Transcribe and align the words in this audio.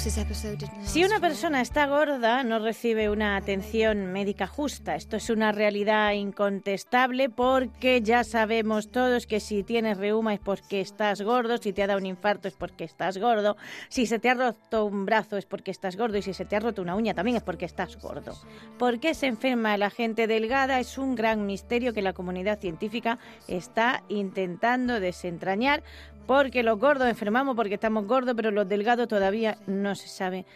Si 0.00 1.04
una 1.04 1.20
persona 1.20 1.60
está 1.60 1.86
gorda, 1.86 2.42
no 2.42 2.58
recibe 2.58 3.10
una 3.10 3.36
atención 3.36 4.06
médica 4.06 4.46
justa. 4.46 4.94
Esto 4.94 5.18
es 5.18 5.28
una 5.28 5.52
realidad 5.52 6.12
incontestable 6.12 7.28
porque 7.28 8.00
ya 8.00 8.24
sabemos 8.24 8.90
todos 8.90 9.26
que 9.26 9.40
si 9.40 9.62
tienes 9.62 9.98
reuma 9.98 10.32
es 10.32 10.40
porque 10.40 10.80
estás 10.80 11.20
gordo, 11.20 11.58
si 11.58 11.74
te 11.74 11.82
ha 11.82 11.86
dado 11.86 11.98
un 11.98 12.06
infarto 12.06 12.48
es 12.48 12.54
porque 12.54 12.84
estás 12.84 13.18
gordo, 13.18 13.58
si 13.90 14.06
se 14.06 14.18
te 14.18 14.30
ha 14.30 14.34
roto 14.34 14.86
un 14.86 15.04
brazo 15.04 15.36
es 15.36 15.44
porque 15.44 15.70
estás 15.70 15.98
gordo 15.98 16.16
y 16.16 16.22
si 16.22 16.32
se 16.32 16.46
te 16.46 16.56
ha 16.56 16.60
roto 16.60 16.80
una 16.80 16.94
uña 16.94 17.12
también 17.12 17.36
es 17.36 17.42
porque 17.42 17.66
estás 17.66 17.98
gordo. 17.98 18.32
¿Por 18.78 19.00
qué 19.00 19.12
se 19.12 19.26
enferma 19.26 19.76
la 19.76 19.90
gente 19.90 20.26
delgada? 20.26 20.80
Es 20.80 20.96
un 20.96 21.14
gran 21.14 21.44
misterio 21.44 21.92
que 21.92 22.00
la 22.00 22.14
comunidad 22.14 22.58
científica 22.58 23.18
está 23.48 24.02
intentando 24.08 24.98
desentrañar 24.98 25.82
porque 26.30 26.62
los 26.62 26.78
gordos 26.78 27.08
enfermamos 27.08 27.56
porque 27.56 27.74
estamos 27.74 28.06
gordos, 28.06 28.36
pero 28.36 28.52
los 28.52 28.68
delgados 28.68 29.08
todavía 29.08 29.58
no 29.66 29.96
se 29.96 30.06
sabe. 30.06 30.46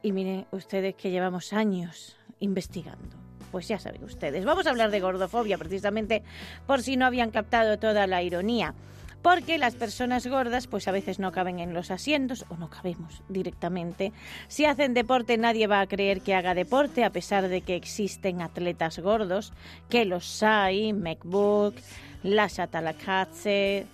Y 0.00 0.12
miren 0.12 0.46
ustedes 0.52 0.94
que 0.94 1.10
llevamos 1.10 1.52
años 1.52 2.16
investigando. 2.38 3.16
Pues 3.50 3.66
ya 3.66 3.80
saben 3.80 4.04
ustedes. 4.04 4.44
Vamos 4.44 4.64
a 4.64 4.70
hablar 4.70 4.92
de 4.92 5.00
gordofobia 5.00 5.58
precisamente 5.58 6.22
por 6.68 6.82
si 6.82 6.96
no 6.96 7.04
habían 7.04 7.32
captado 7.32 7.80
toda 7.80 8.06
la 8.06 8.22
ironía. 8.22 8.74
Porque 9.22 9.58
las 9.58 9.74
personas 9.74 10.24
gordas 10.28 10.68
pues 10.68 10.86
a 10.86 10.92
veces 10.92 11.18
no 11.18 11.32
caben 11.32 11.58
en 11.58 11.74
los 11.74 11.90
asientos 11.90 12.44
o 12.48 12.56
no 12.56 12.70
cabemos 12.70 13.24
directamente. 13.28 14.12
Si 14.46 14.66
hacen 14.66 14.94
deporte 14.94 15.36
nadie 15.36 15.66
va 15.66 15.80
a 15.80 15.88
creer 15.88 16.20
que 16.20 16.36
haga 16.36 16.54
deporte 16.54 17.02
a 17.02 17.10
pesar 17.10 17.48
de 17.48 17.62
que 17.62 17.74
existen 17.74 18.40
atletas 18.40 19.00
gordos, 19.00 19.52
que 19.90 20.04
los 20.04 20.44
hay, 20.44 20.92
McBook, 20.92 21.74
Lasha 22.22 22.68
Talakatse, 22.68 23.88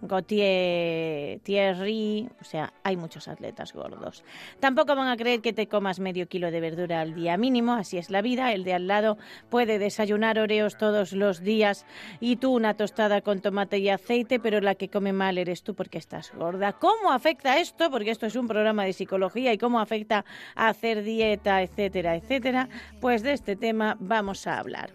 Gautier 0.00 1.40
Thierry, 1.40 2.28
o 2.40 2.44
sea, 2.44 2.72
hay 2.84 2.96
muchos 2.96 3.28
atletas 3.28 3.72
gordos. 3.72 4.24
Tampoco 4.60 4.94
van 4.94 5.08
a 5.08 5.16
creer 5.16 5.40
que 5.40 5.52
te 5.52 5.66
comas 5.66 6.00
medio 6.00 6.28
kilo 6.28 6.50
de 6.50 6.60
verdura 6.60 7.00
al 7.00 7.14
día 7.14 7.36
mínimo, 7.36 7.74
así 7.74 7.98
es 7.98 8.10
la 8.10 8.22
vida. 8.22 8.52
El 8.52 8.64
de 8.64 8.74
al 8.74 8.86
lado 8.86 9.18
puede 9.50 9.78
desayunar 9.78 10.38
oreos 10.38 10.76
todos 10.76 11.12
los 11.12 11.40
días 11.40 11.86
y 12.20 12.36
tú 12.36 12.54
una 12.54 12.74
tostada 12.74 13.20
con 13.20 13.40
tomate 13.40 13.78
y 13.78 13.88
aceite, 13.88 14.38
pero 14.38 14.60
la 14.60 14.74
que 14.74 14.88
come 14.88 15.12
mal 15.12 15.38
eres 15.38 15.62
tú 15.62 15.74
porque 15.74 15.98
estás 15.98 16.32
gorda. 16.32 16.72
¿Cómo 16.74 17.12
afecta 17.12 17.58
esto? 17.58 17.90
Porque 17.90 18.10
esto 18.10 18.26
es 18.26 18.36
un 18.36 18.48
programa 18.48 18.84
de 18.84 18.92
psicología 18.92 19.52
y 19.52 19.58
cómo 19.58 19.80
afecta 19.80 20.24
a 20.54 20.68
hacer 20.68 21.02
dieta, 21.02 21.62
etcétera, 21.62 22.16
etcétera. 22.16 22.68
Pues 23.00 23.22
de 23.22 23.32
este 23.32 23.56
tema 23.56 23.96
vamos 24.00 24.46
a 24.46 24.58
hablar. 24.58 24.90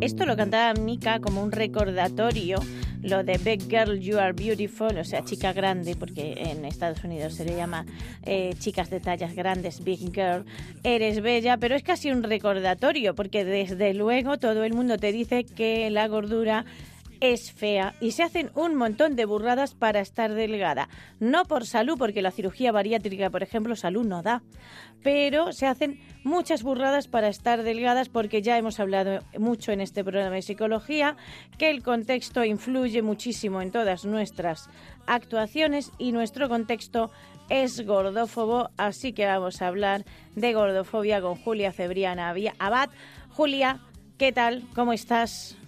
Esto 0.00 0.24
lo 0.24 0.34
cantaba 0.34 0.72
Mika 0.80 1.20
como 1.20 1.42
un 1.42 1.52
recordatorio, 1.52 2.58
lo 3.02 3.22
de 3.22 3.36
Big 3.36 3.68
Girl, 3.68 4.00
You 4.00 4.16
Are 4.16 4.32
Beautiful, 4.32 4.96
o 4.96 5.04
sea, 5.04 5.22
chica 5.26 5.52
grande, 5.52 5.94
porque 5.94 6.32
en 6.38 6.64
Estados 6.64 7.04
Unidos 7.04 7.34
se 7.34 7.44
le 7.44 7.54
llama 7.54 7.84
eh, 8.24 8.54
chicas 8.58 8.88
de 8.88 9.00
tallas 9.00 9.34
grandes, 9.34 9.84
Big 9.84 10.10
Girl, 10.14 10.46
eres 10.84 11.20
bella, 11.20 11.58
pero 11.58 11.74
es 11.74 11.82
casi 11.82 12.10
un 12.10 12.22
recordatorio, 12.22 13.14
porque 13.14 13.44
desde 13.44 13.92
luego 13.92 14.38
todo 14.38 14.64
el 14.64 14.72
mundo 14.72 14.96
te 14.96 15.12
dice 15.12 15.44
que 15.44 15.90
la 15.90 16.08
gordura 16.08 16.64
es 17.20 17.52
fea 17.52 17.94
y 18.00 18.12
se 18.12 18.22
hacen 18.22 18.50
un 18.54 18.74
montón 18.74 19.14
de 19.14 19.24
burradas 19.24 19.74
para 19.74 20.00
estar 20.00 20.32
delgada. 20.32 20.88
No 21.18 21.44
por 21.44 21.66
salud, 21.66 21.96
porque 21.98 22.22
la 22.22 22.30
cirugía 22.30 22.72
bariátrica, 22.72 23.30
por 23.30 23.42
ejemplo, 23.42 23.76
salud 23.76 24.04
no 24.04 24.22
da, 24.22 24.42
pero 25.02 25.52
se 25.52 25.66
hacen 25.66 26.00
muchas 26.24 26.62
burradas 26.62 27.08
para 27.08 27.28
estar 27.28 27.62
delgadas 27.62 28.08
porque 28.08 28.42
ya 28.42 28.58
hemos 28.58 28.80
hablado 28.80 29.20
mucho 29.38 29.72
en 29.72 29.80
este 29.80 30.04
programa 30.04 30.36
de 30.36 30.42
psicología 30.42 31.16
que 31.58 31.70
el 31.70 31.82
contexto 31.82 32.44
influye 32.44 33.02
muchísimo 33.02 33.62
en 33.62 33.70
todas 33.70 34.04
nuestras 34.04 34.68
actuaciones 35.06 35.92
y 35.98 36.12
nuestro 36.12 36.48
contexto 36.48 37.10
es 37.48 37.84
gordófobo, 37.84 38.70
así 38.76 39.12
que 39.12 39.26
vamos 39.26 39.60
a 39.60 39.66
hablar 39.66 40.04
de 40.36 40.52
gordofobia 40.52 41.20
con 41.20 41.34
Julia 41.34 41.72
Cebriana 41.72 42.32
Abad. 42.58 42.90
Julia, 43.30 43.80
¿qué 44.18 44.32
tal? 44.32 44.62
¿Cómo 44.74 44.92
estás? 44.92 45.59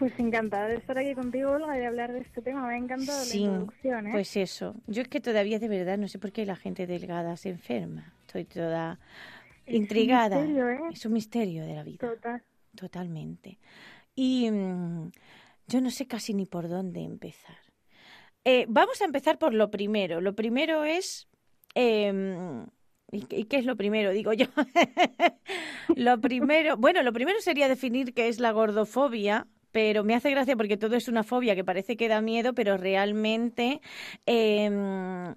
Pues 0.00 0.18
encantada 0.18 0.66
de 0.66 0.76
estar 0.76 0.98
aquí 0.98 1.14
contigo, 1.14 1.52
Olga, 1.52 1.76
y 1.76 1.80
de 1.80 1.86
hablar 1.86 2.12
de 2.12 2.20
este 2.20 2.42
tema. 2.42 2.66
Me 2.66 2.74
ha 2.74 2.78
encantado 2.78 3.22
Sí, 3.22 3.40
la 3.40 3.44
introducción, 3.44 4.06
¿eh? 4.08 4.10
Pues 4.12 4.36
eso. 4.36 4.74
Yo 4.86 5.02
es 5.02 5.08
que 5.08 5.20
todavía 5.20 5.58
de 5.58 5.68
verdad 5.68 5.98
no 5.98 6.08
sé 6.08 6.18
por 6.18 6.32
qué 6.32 6.44
la 6.46 6.56
gente 6.56 6.86
delgada 6.86 7.36
se 7.36 7.50
enferma. 7.50 8.14
Estoy 8.26 8.46
toda 8.46 8.98
Es 9.66 9.74
un 9.74 9.82
intrigada. 9.82 10.36
misterio, 10.38 10.68
¿eh? 10.70 10.80
Es 10.92 11.04
un 11.06 11.12
misterio 11.12 11.64
de 11.66 11.74
la 11.74 11.84
vida. 11.84 12.08
Total. 12.08 12.42
Totalmente. 12.74 13.58
Y 14.14 14.50
mm, 14.50 15.10
yo 15.68 15.80
no 15.82 15.90
sé 15.90 16.06
casi 16.06 16.34
ni 16.34 16.46
por 16.46 16.68
dónde 16.68 17.00
empezar. 17.02 17.56
Eh, 18.44 18.64
vamos 18.68 19.02
a 19.02 19.04
empezar 19.04 19.38
por 19.38 19.52
lo 19.52 19.70
primero. 19.70 20.20
Lo 20.22 20.34
primero 20.34 20.82
es... 20.84 21.28
em, 21.74 22.66
¿Y 23.12 23.22
qué 23.26 23.40
y 23.40 23.44
qué 23.44 23.56
es 23.58 23.66
lo 23.66 23.76
primero? 23.76 24.12
Digo 24.12 24.32
yo. 24.32 24.46
lo 25.96 26.20
primero, 26.20 26.76
bueno, 26.76 27.02
lo 27.02 27.12
primero 27.12 27.40
sería 27.40 27.68
definir 27.68 28.14
qué 28.14 28.28
es 28.28 28.38
la 28.38 28.52
gordofobia, 28.52 29.46
pero 29.72 30.04
me 30.04 30.14
hace 30.14 30.30
gracia 30.30 30.56
porque 30.56 30.76
todo 30.76 30.96
es 30.96 31.08
una 31.08 31.22
fobia 31.22 31.54
que 31.54 31.64
parece 31.64 31.96
que 31.96 32.08
da 32.08 32.20
miedo, 32.20 32.54
pero 32.54 32.76
realmente 32.76 33.80
em, 34.26 35.34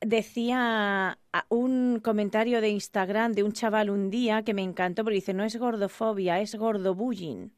decía 0.00 1.18
un 1.48 2.00
comentario 2.00 2.60
de 2.60 2.68
Instagram 2.70 3.32
de 3.32 3.42
un 3.42 3.52
chaval 3.52 3.90
un 3.90 4.10
día 4.10 4.42
que 4.42 4.54
me 4.54 4.62
encantó 4.62 5.04
porque 5.04 5.16
dice, 5.16 5.34
no 5.34 5.44
es 5.44 5.56
gordofobia, 5.56 6.40
es 6.40 6.54
gordobullying. 6.54 7.52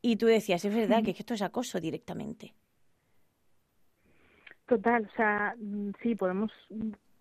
Y 0.00 0.16
tú 0.16 0.26
decías, 0.26 0.64
es 0.64 0.74
verdad 0.74 1.02
que 1.02 1.12
esto 1.12 1.34
es 1.34 1.42
acoso 1.42 1.80
directamente. 1.80 2.54
Total, 4.66 5.08
o 5.10 5.16
sea, 5.16 5.54
mm, 5.58 5.90
sí, 6.02 6.14
podemos 6.14 6.52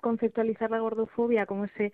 conceptualizar 0.02 0.70
la 0.70 0.80
gordofobia 0.80 1.46
como 1.46 1.66
ese 1.66 1.94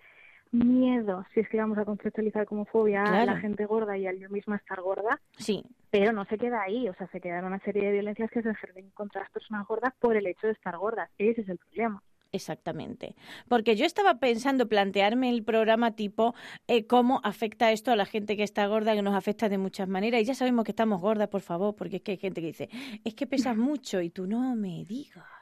miedo, 0.52 1.24
si 1.32 1.40
es 1.40 1.48
que 1.48 1.58
vamos 1.58 1.78
a 1.78 1.84
conceptualizar 1.84 2.46
como 2.46 2.64
fobia 2.64 3.04
a 3.04 3.24
la 3.24 3.38
gente 3.38 3.66
gorda 3.66 3.96
y 3.96 4.06
al 4.06 4.18
yo 4.18 4.28
misma 4.30 4.56
estar 4.56 4.80
gorda, 4.80 5.20
Sí, 5.36 5.64
pero 5.90 6.12
no 6.12 6.24
se 6.26 6.38
queda 6.38 6.62
ahí, 6.62 6.88
o 6.88 6.94
sea, 6.94 7.08
se 7.08 7.20
queda 7.20 7.38
en 7.38 7.44
una 7.44 7.58
serie 7.60 7.84
de 7.84 7.92
violencias 7.92 8.30
que 8.30 8.42
se 8.42 8.50
ejercen 8.50 8.90
contra 8.90 9.22
las 9.22 9.30
personas 9.30 9.66
gordas 9.66 9.92
por 9.98 10.16
el 10.16 10.26
hecho 10.26 10.46
de 10.46 10.52
estar 10.52 10.76
gordas. 10.76 11.10
Ese 11.18 11.42
es 11.42 11.48
el 11.48 11.58
problema. 11.58 12.02
Exactamente. 12.32 13.16
Porque 13.48 13.74
yo 13.74 13.84
estaba 13.84 14.20
pensando 14.20 14.68
plantearme 14.68 15.30
el 15.30 15.42
programa 15.42 15.96
tipo 15.96 16.34
eh, 16.68 16.86
cómo 16.86 17.20
afecta 17.24 17.72
esto 17.72 17.90
a 17.90 17.96
la 17.96 18.06
gente 18.06 18.36
que 18.36 18.44
está 18.44 18.66
gorda, 18.66 18.94
que 18.94 19.02
nos 19.02 19.14
afecta 19.14 19.48
de 19.48 19.58
muchas 19.58 19.88
maneras. 19.88 20.20
Y 20.20 20.24
ya 20.24 20.34
sabemos 20.34 20.64
que 20.64 20.70
estamos 20.70 21.00
gordas, 21.00 21.28
por 21.28 21.40
favor, 21.40 21.74
porque 21.74 21.96
es 21.96 22.02
que 22.02 22.12
hay 22.12 22.18
gente 22.18 22.40
que 22.40 22.46
dice, 22.48 22.68
es 23.04 23.14
que 23.14 23.26
pesas 23.26 23.56
mucho 23.56 24.00
y 24.00 24.10
tú 24.10 24.26
no 24.26 24.54
me 24.54 24.84
digas. 24.84 25.39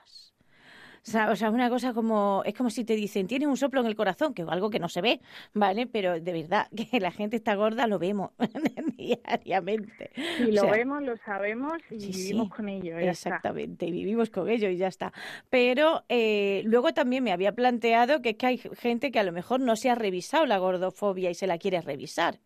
O 1.08 1.10
sea, 1.10 1.30
o 1.30 1.36
sea, 1.36 1.50
una 1.50 1.70
cosa 1.70 1.94
como, 1.94 2.42
es 2.44 2.52
como 2.52 2.68
si 2.68 2.84
te 2.84 2.94
dicen, 2.94 3.26
tienes 3.26 3.48
un 3.48 3.56
soplo 3.56 3.80
en 3.80 3.86
el 3.86 3.96
corazón, 3.96 4.34
que 4.34 4.42
es 4.42 4.48
algo 4.48 4.68
que 4.68 4.78
no 4.78 4.90
se 4.90 5.00
ve, 5.00 5.20
¿vale? 5.54 5.86
Pero 5.86 6.20
de 6.20 6.32
verdad, 6.32 6.68
que 6.90 7.00
la 7.00 7.10
gente 7.10 7.36
está 7.36 7.54
gorda 7.54 7.86
lo 7.86 7.98
vemos 7.98 8.32
diariamente. 8.98 10.10
Y 10.40 10.50
O 10.50 10.52
lo 10.52 10.60
sea, 10.60 10.72
vemos, 10.72 11.02
lo 11.02 11.16
sabemos 11.16 11.78
y 11.90 12.00
Sí, 12.00 12.12
vivimos 12.12 12.48
sí, 12.48 12.52
con 12.54 12.68
ello. 12.68 12.98
Exactamente, 12.98 13.86
y 13.86 13.90
vivimos 13.92 14.28
con 14.28 14.50
ello 14.50 14.68
y 14.68 14.76
ya 14.76 14.88
está. 14.88 15.14
Pero 15.48 16.04
eh, 16.10 16.60
luego 16.66 16.92
también 16.92 17.24
me 17.24 17.32
había 17.32 17.52
planteado 17.52 18.20
que 18.20 18.30
es 18.30 18.36
que 18.36 18.46
hay 18.46 18.58
gente 18.58 19.10
que 19.10 19.18
a 19.18 19.24
lo 19.24 19.32
mejor 19.32 19.60
no 19.60 19.76
se 19.76 19.88
ha 19.88 19.94
revisado 19.94 20.44
la 20.44 20.58
gordofobia 20.58 21.30
y 21.30 21.34
se 21.34 21.46
la 21.46 21.56
quiere 21.56 21.80
revisar, 21.80 22.38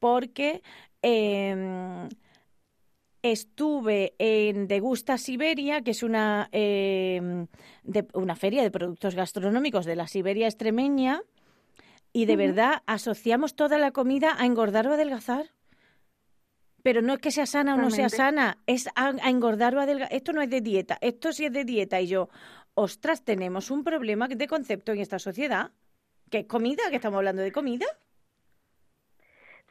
porque 0.00 0.62
em, 1.02 2.08
estuve 3.22 4.14
en 4.18 4.66
Degusta 4.68 5.18
Siberia, 5.18 5.82
que 5.82 5.90
es 5.92 6.02
una, 6.02 6.48
em, 6.52 7.46
de- 7.82 8.06
una 8.14 8.36
feria 8.36 8.62
de 8.62 8.70
productos 8.70 9.14
gastronómicos 9.14 9.84
de 9.84 9.96
la 9.96 10.06
Siberia 10.06 10.46
extremeña, 10.46 11.22
y 12.12 12.24
de 12.24 12.36
verdad 12.36 12.82
asociamos 12.86 13.54
toda 13.54 13.78
la 13.78 13.92
comida 13.92 14.34
a 14.38 14.46
engordar 14.46 14.86
o 14.88 14.94
adelgazar. 14.94 15.50
Pero 16.82 17.02
no 17.02 17.12
es 17.12 17.18
que 17.20 17.30
sea 17.30 17.44
sana 17.44 17.74
o 17.74 17.78
no 17.78 17.90
sea 17.90 18.08
sana, 18.08 18.56
es 18.66 18.88
a, 18.94 19.12
a 19.22 19.28
engordar 19.30 19.76
o 19.76 19.80
adelgazar. 19.80 20.16
Esto 20.16 20.32
no 20.32 20.40
es 20.40 20.48
de 20.48 20.62
dieta, 20.62 20.96
esto 21.02 21.32
sí 21.32 21.44
es 21.44 21.52
de 21.52 21.64
dieta. 21.64 22.00
Y 22.00 22.06
yo, 22.06 22.30
ostras, 22.74 23.22
tenemos 23.22 23.70
un 23.70 23.84
problema 23.84 24.28
de 24.28 24.46
concepto 24.48 24.92
en 24.92 25.00
esta 25.00 25.18
sociedad. 25.18 25.72
¿Qué 26.30 26.38
es 26.38 26.46
comida? 26.46 26.82
¿Que 26.88 26.96
estamos 26.96 27.18
hablando 27.18 27.42
de 27.42 27.52
comida? 27.52 27.86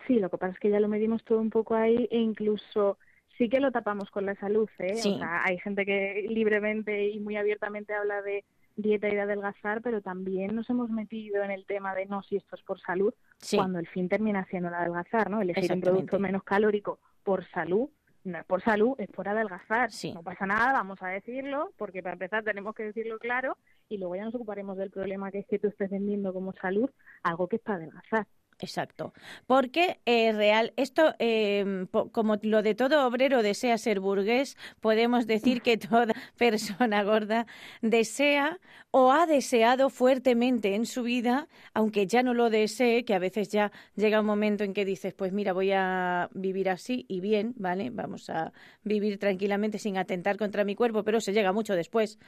Sí, 0.06 0.20
lo 0.20 0.30
que 0.30 0.38
pasa 0.38 0.54
es 0.54 0.60
que 0.60 0.70
ya 0.70 0.80
lo 0.80 0.88
medimos 0.88 1.24
todo 1.24 1.40
un 1.40 1.50
poco 1.50 1.76
ahí 1.76 2.08
e 2.12 2.20
incluso 2.20 3.00
sí 3.40 3.50
que 3.50 3.62
lo 3.62 3.72
tapamos 3.72 4.12
con 4.12 4.26
la 4.26 4.36
salud, 4.36 4.70
¿eh? 4.78 4.96
Sí. 4.96 5.14
O 5.16 5.18
sea, 5.18 5.44
hay 5.46 5.58
gente 5.60 5.86
que 5.86 6.26
libremente 6.30 7.08
y 7.08 7.20
muy 7.20 7.38
abiertamente 7.38 7.94
habla 7.94 8.22
de 8.22 8.44
dieta 8.76 9.08
y 9.08 9.16
de 9.16 9.22
adelgazar, 9.22 9.82
pero 9.82 10.02
también 10.02 10.56
nos 10.56 10.70
hemos 10.70 10.90
metido 10.90 11.42
en 11.42 11.52
el 11.52 11.66
tema 11.66 11.96
de 11.96 12.06
no, 12.06 12.22
si 12.22 12.36
esto 12.36 12.56
es 12.56 12.62
por 12.64 12.80
salud, 12.82 13.14
Sí, 13.38 13.56
cuando 13.56 13.80
el 13.80 13.88
fin 13.88 14.10
termina 14.10 14.46
siendo 14.50 14.68
el 14.68 14.76
adelgazar, 14.76 15.30
¿no? 15.30 15.42
Elegir 15.42 15.72
un 15.72 15.82
producto 15.82 16.20
menos 16.20 16.44
calórico 16.44 17.00
por 17.24 17.46
salud, 17.50 17.90
no 18.26 18.38
es 18.38 18.46
por 18.46 18.62
salud, 18.62 18.96
es 18.98 19.08
por 19.08 19.30
adelgazar. 19.30 19.90
Sí. 19.90 20.14
No 20.14 20.22
pasa 20.22 20.46
nada, 20.46 20.74
vamos 20.74 21.02
a 21.02 21.08
decirlo, 21.08 21.72
porque 21.78 22.04
para 22.04 22.14
empezar 22.14 22.44
tenemos 22.44 22.76
que 22.76 22.84
decirlo 22.84 23.20
claro 23.20 23.58
y 23.88 23.98
luego 23.98 24.18
ya 24.18 24.26
nos 24.26 24.36
ocuparemos 24.36 24.78
del 24.78 24.92
problema 24.92 25.32
que 25.32 25.40
es 25.40 25.48
que 25.48 25.60
tú 25.60 25.70
estés 25.70 25.90
vendiendo 25.90 26.34
como 26.34 26.52
salud 26.54 26.90
algo 27.24 27.48
que 27.48 27.56
es 27.56 27.62
para 27.62 27.78
adelgazar. 27.78 28.28
Exacto. 28.60 29.14
Porque 29.48 30.00
eh, 30.06 30.32
real, 30.34 30.74
esto, 30.76 31.16
eh, 31.20 31.86
po- 31.92 32.12
como 32.12 32.38
lo 32.42 32.62
de 32.62 32.76
todo 32.76 33.06
obrero 33.08 33.42
desea 33.44 33.78
ser 33.78 34.00
burgués, 34.00 34.58
podemos 34.82 35.28
decir 35.28 35.62
que 35.62 35.78
toda 35.78 36.14
persona 36.38 37.04
gorda 37.04 37.48
desea 37.82 38.60
o 38.92 39.12
ha 39.12 39.26
deseado 39.28 39.90
fuertemente 39.90 40.76
en 40.76 40.86
su 40.86 41.04
vida, 41.04 41.48
aunque 41.74 42.08
ya 42.08 42.22
no 42.24 42.34
lo 42.34 42.50
desee, 42.50 43.06
que 43.06 43.14
a 43.14 43.20
veces 43.20 43.50
ya 43.50 43.72
llega 43.96 44.20
un 44.20 44.26
momento 44.26 44.64
en 44.64 44.74
que 44.74 44.86
dices, 44.86 45.14
pues 45.14 45.32
mira, 45.32 45.54
voy 45.54 45.72
a 45.72 46.30
vivir 46.34 46.70
así 46.70 47.06
y 47.08 47.22
bien, 47.22 47.54
¿vale? 47.58 47.90
Vamos 47.92 48.30
a 48.30 48.52
vivir 48.84 49.20
tranquilamente 49.20 49.80
sin 49.80 49.98
atentar 49.98 50.38
contra 50.38 50.64
mi 50.66 50.76
cuerpo, 50.76 51.04
pero 51.04 51.22
se 51.22 51.34
llega 51.34 51.54
mucho 51.54 51.76
después. 51.76 52.20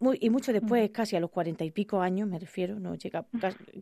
Muy, 0.00 0.18
y 0.20 0.30
mucho 0.30 0.52
después, 0.52 0.90
casi 0.90 1.16
a 1.16 1.20
los 1.20 1.30
cuarenta 1.30 1.64
y 1.64 1.70
pico 1.70 2.00
años, 2.00 2.28
me 2.28 2.38
refiero, 2.38 2.78
no 2.78 2.94
llega, 2.94 3.26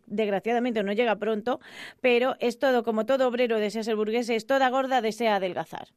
desgraciadamente 0.07 0.81
no 0.83 0.91
llega 0.93 1.15
pronto, 1.17 1.59
pero 2.01 2.35
es 2.39 2.57
todo, 2.57 2.83
como 2.83 3.05
todo 3.05 3.27
obrero 3.27 3.59
desea 3.59 3.83
ser 3.83 3.95
burgués, 3.95 4.29
es 4.29 4.47
toda 4.47 4.69
gorda 4.69 5.01
desea 5.01 5.35
adelgazar. 5.35 5.89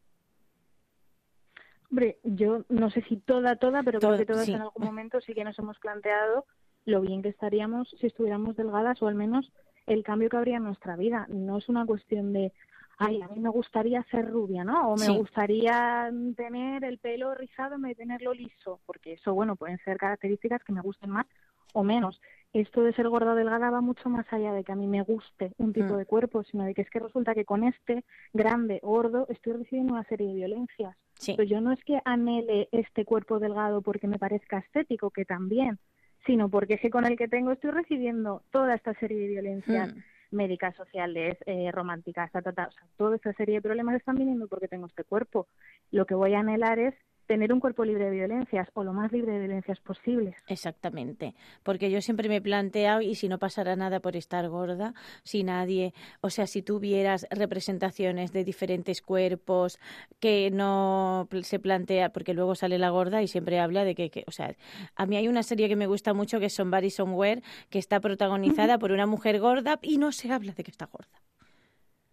Hombre, 1.91 2.19
yo 2.23 2.65
no 2.69 2.91
sé 2.91 3.03
si 3.09 3.17
toda, 3.17 3.57
toda, 3.57 3.83
pero 3.83 3.99
Toda, 3.99 4.17
creo 4.17 4.27
que 4.27 4.33
todas 4.33 4.47
sí. 4.47 4.53
en 4.53 4.61
algún 4.61 4.85
momento 4.85 5.21
sí 5.21 5.35
que 5.35 5.45
nos 5.45 5.59
hemos 5.59 5.79
planteado 5.79 6.45
lo 6.85 7.01
bien 7.01 7.23
que 7.23 7.29
estaríamos 7.31 7.89
si 8.01 8.07
estuviéramos 8.07 8.57
delgadas 8.57 9.03
o 9.03 9.09
al 9.09 9.15
menos 9.15 9.51
el 9.87 10.03
cambio 10.03 10.29
que 10.29 10.37
habría 10.37 10.59
en 10.59 10.65
nuestra 10.65 10.97
vida. 10.97 11.27
No 11.29 11.59
es 11.59 11.69
una 11.69 11.87
cuestión 11.87 12.33
de, 12.33 12.53
ay, 13.01 13.21
a 13.23 13.29
mí 13.29 13.41
me 13.41 13.49
gustaría 13.49 14.03
ser 14.11 14.31
rubia, 14.31 14.63
¿no? 14.63 14.91
O 14.93 14.97
me 14.97 15.07
Sí. 15.07 15.17
gustaría 15.17 16.11
tener 16.37 16.85
el 16.85 16.99
pelo 16.99 17.35
rizado 17.35 17.75
en 17.77 17.83
vez 17.83 17.97
de 17.97 18.03
tenerlo 18.05 18.33
liso, 18.35 18.81
porque 18.87 19.15
eso, 19.15 19.35
bueno, 19.35 19.57
pueden 19.57 19.79
ser 19.79 19.97
características 19.97 20.63
que 20.63 20.73
me 20.73 20.83
gusten 20.83 21.11
más 21.11 21.27
o 21.73 21.83
menos. 21.83 22.21
Esto 22.53 22.83
de 22.83 22.93
ser 22.93 23.09
gorda 23.09 23.33
o 23.33 23.35
delgada 23.37 23.71
va 23.71 23.81
mucho 23.81 24.09
más 24.11 24.27
allá 24.33 24.53
de 24.53 24.65
que 24.65 24.73
a 24.73 24.77
mí 24.77 24.87
me 24.87 25.03
guste 25.03 25.53
un 25.57 25.73
tipo 25.73 25.95
Mm. 25.95 25.97
de 25.99 26.07
cuerpo, 26.07 26.43
sino 26.45 26.65
de 26.65 26.75
que 26.75 26.83
es 26.83 26.91
que 26.91 26.99
resulta 26.99 27.33
que 27.35 27.45
con 27.45 27.65
este 27.65 28.05
grande, 28.35 28.81
gordo, 28.83 29.27
estoy 29.31 29.55
recibiendo 29.55 29.95
una 29.95 30.05
serie 30.05 30.27
de 30.29 30.35
violencias. 30.35 30.95
Sí, 31.15 31.35
Pero 31.37 31.49
yo 31.49 31.61
no 31.61 31.71
es 31.73 31.83
que 31.85 32.01
anhele 32.05 32.69
este 32.73 33.05
cuerpo 33.05 33.39
delgado 33.39 33.83
porque 33.83 34.09
me 34.09 34.19
parezca 34.19 34.59
estético, 34.59 35.11
que 35.11 35.25
también, 35.25 35.79
sino 36.27 36.49
porque 36.51 36.75
es 36.75 36.81
que 36.81 36.91
con 36.91 37.07
el 37.07 37.17
que 37.17 37.29
tengo 37.29 37.53
estoy 37.53 37.71
recibiendo 37.71 38.43
toda 38.51 38.75
esta 38.75 38.93
serie 38.95 39.19
de 39.21 39.29
violencias 39.29 39.95
Mm. 39.95 39.99
Médicas, 40.31 40.75
sociales, 40.77 41.37
eh, 41.47 41.71
románticas, 41.73 42.31
ta, 42.33 42.43
ta, 42.43 42.53
ta. 42.53 42.69
O 42.69 42.73
sea, 42.73 42.85
toda 42.97 43.17
esta 43.17 43.33
serie 43.35 43.57
de 43.57 43.63
problemas 43.63 43.97
están 43.97 44.17
viniendo 44.17 44.49
porque 44.49 44.69
tengo 44.69 44.87
este 44.87 45.05
cuerpo. 45.05 45.49
Lo 45.91 46.07
que 46.07 46.15
voy 46.15 46.35
a 46.35 46.41
anhelar 46.41 46.79
es 46.79 46.95
tener 47.31 47.53
un 47.53 47.61
cuerpo 47.61 47.85
libre 47.85 48.07
de 48.07 48.11
violencias 48.11 48.69
o 48.75 48.83
lo 48.83 48.93
más 48.93 49.13
libre 49.13 49.35
de 49.35 49.39
violencias 49.39 49.79
posibles. 49.79 50.35
Exactamente, 50.49 51.37
porque 51.63 51.89
yo 51.89 52.01
siempre 52.03 52.29
me 52.29 52.37
he 52.37 52.41
planteado, 52.41 53.03
y 53.03 53.15
si 53.15 53.29
no 53.29 53.39
pasara 53.39 53.77
nada 53.77 54.01
por 54.01 54.17
estar 54.17 54.49
gorda, 54.49 54.95
si 55.23 55.45
nadie, 55.45 55.95
o 56.23 56.31
sea, 56.31 56.49
si 56.49 56.61
tuvieras 56.61 57.29
representaciones 57.31 58.33
de 58.33 58.43
diferentes 58.43 59.01
cuerpos 59.01 59.79
que 60.19 60.51
no 60.51 61.29
se 61.43 61.61
plantea, 61.61 62.09
porque 62.13 62.35
luego 62.35 62.57
sale 62.57 62.79
la 62.79 62.91
gorda 62.91 63.23
y 63.23 63.29
siempre 63.29 63.61
habla 63.61 63.85
de 63.85 63.95
que, 63.95 64.11
que- 64.11 64.25
o 64.27 64.33
sea, 64.33 64.57
a 64.97 65.07
mí 65.07 65.17
hay 65.17 65.29
una 65.29 65.45
serie 65.45 65.69
que 65.69 65.77
me 65.77 65.87
gusta 65.87 66.13
mucho 66.15 66.41
que 66.41 66.47
es 66.47 66.55
Somebody 66.55 66.91
Somewhere, 66.91 67.43
que 67.69 67.79
está 67.79 68.01
protagonizada 68.01 68.77
por 68.81 68.91
una 68.91 69.07
mujer 69.07 69.39
gorda 69.39 69.79
y 69.83 69.99
no 69.99 70.11
se 70.11 70.33
habla 70.33 70.53
de 70.53 70.65
que 70.65 70.73
está 70.73 70.87
gorda. 70.87 71.23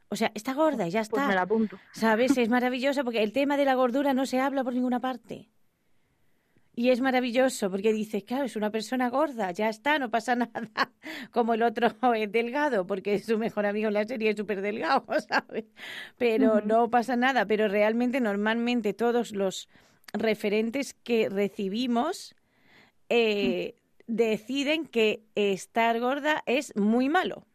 O 0.10 0.16
sea, 0.16 0.32
está 0.36 0.54
gorda 0.54 0.88
y 0.88 0.92
ya 0.92 1.00
Pues 1.00 1.10
está. 1.10 1.28
me 1.28 1.36
la 1.36 1.42
apunto. 1.42 1.78
¿Sabes? 1.92 2.38
Es 2.38 2.50
maravilloso 2.50 3.04
porque 3.04 3.24
el 3.24 3.34
tema 3.34 3.58
de 3.58 3.66
la 3.66 3.76
gordura 3.76 4.14
no 4.14 4.26
se 4.26 4.40
habla 4.40 4.64
por 4.64 4.74
ninguna 4.74 5.00
parte. 5.00 5.50
Y 6.80 6.92
es 6.92 7.02
maravilloso 7.02 7.72
porque 7.72 7.92
dices, 7.92 8.24
claro, 8.24 8.46
es 8.46 8.56
una 8.56 8.70
persona 8.70 9.10
gorda, 9.10 9.50
ya 9.52 9.68
está, 9.68 9.98
no 9.98 10.12
pasa 10.12 10.36
nada. 10.36 10.70
Como 11.32 11.56
el 11.56 11.64
otro 11.64 11.88
es 12.16 12.32
delgado, 12.32 12.86
porque 12.86 13.18
su 13.20 13.40
mejor 13.40 13.66
amigo 13.66 13.88
en 13.88 13.96
la 13.96 14.06
serie 14.06 14.30
es 14.30 14.38
súper 14.38 14.62
delgado, 14.62 15.06
¿sabes? 15.28 15.66
Pero 16.18 16.62
no 16.62 16.90
pasa 16.90 17.16
nada. 17.16 17.46
Pero 17.48 17.68
realmente, 17.68 18.22
normalmente, 18.22 18.94
todos 18.94 19.32
los 19.32 19.70
referentes 20.14 20.94
que 20.94 21.30
recibimos 21.30 22.36
eh, 23.10 23.76
deciden 24.06 24.86
que 24.86 25.24
estar 25.34 26.00
gorda 26.00 26.44
es 26.46 26.76
muy 26.76 27.10
malo. 27.10 27.46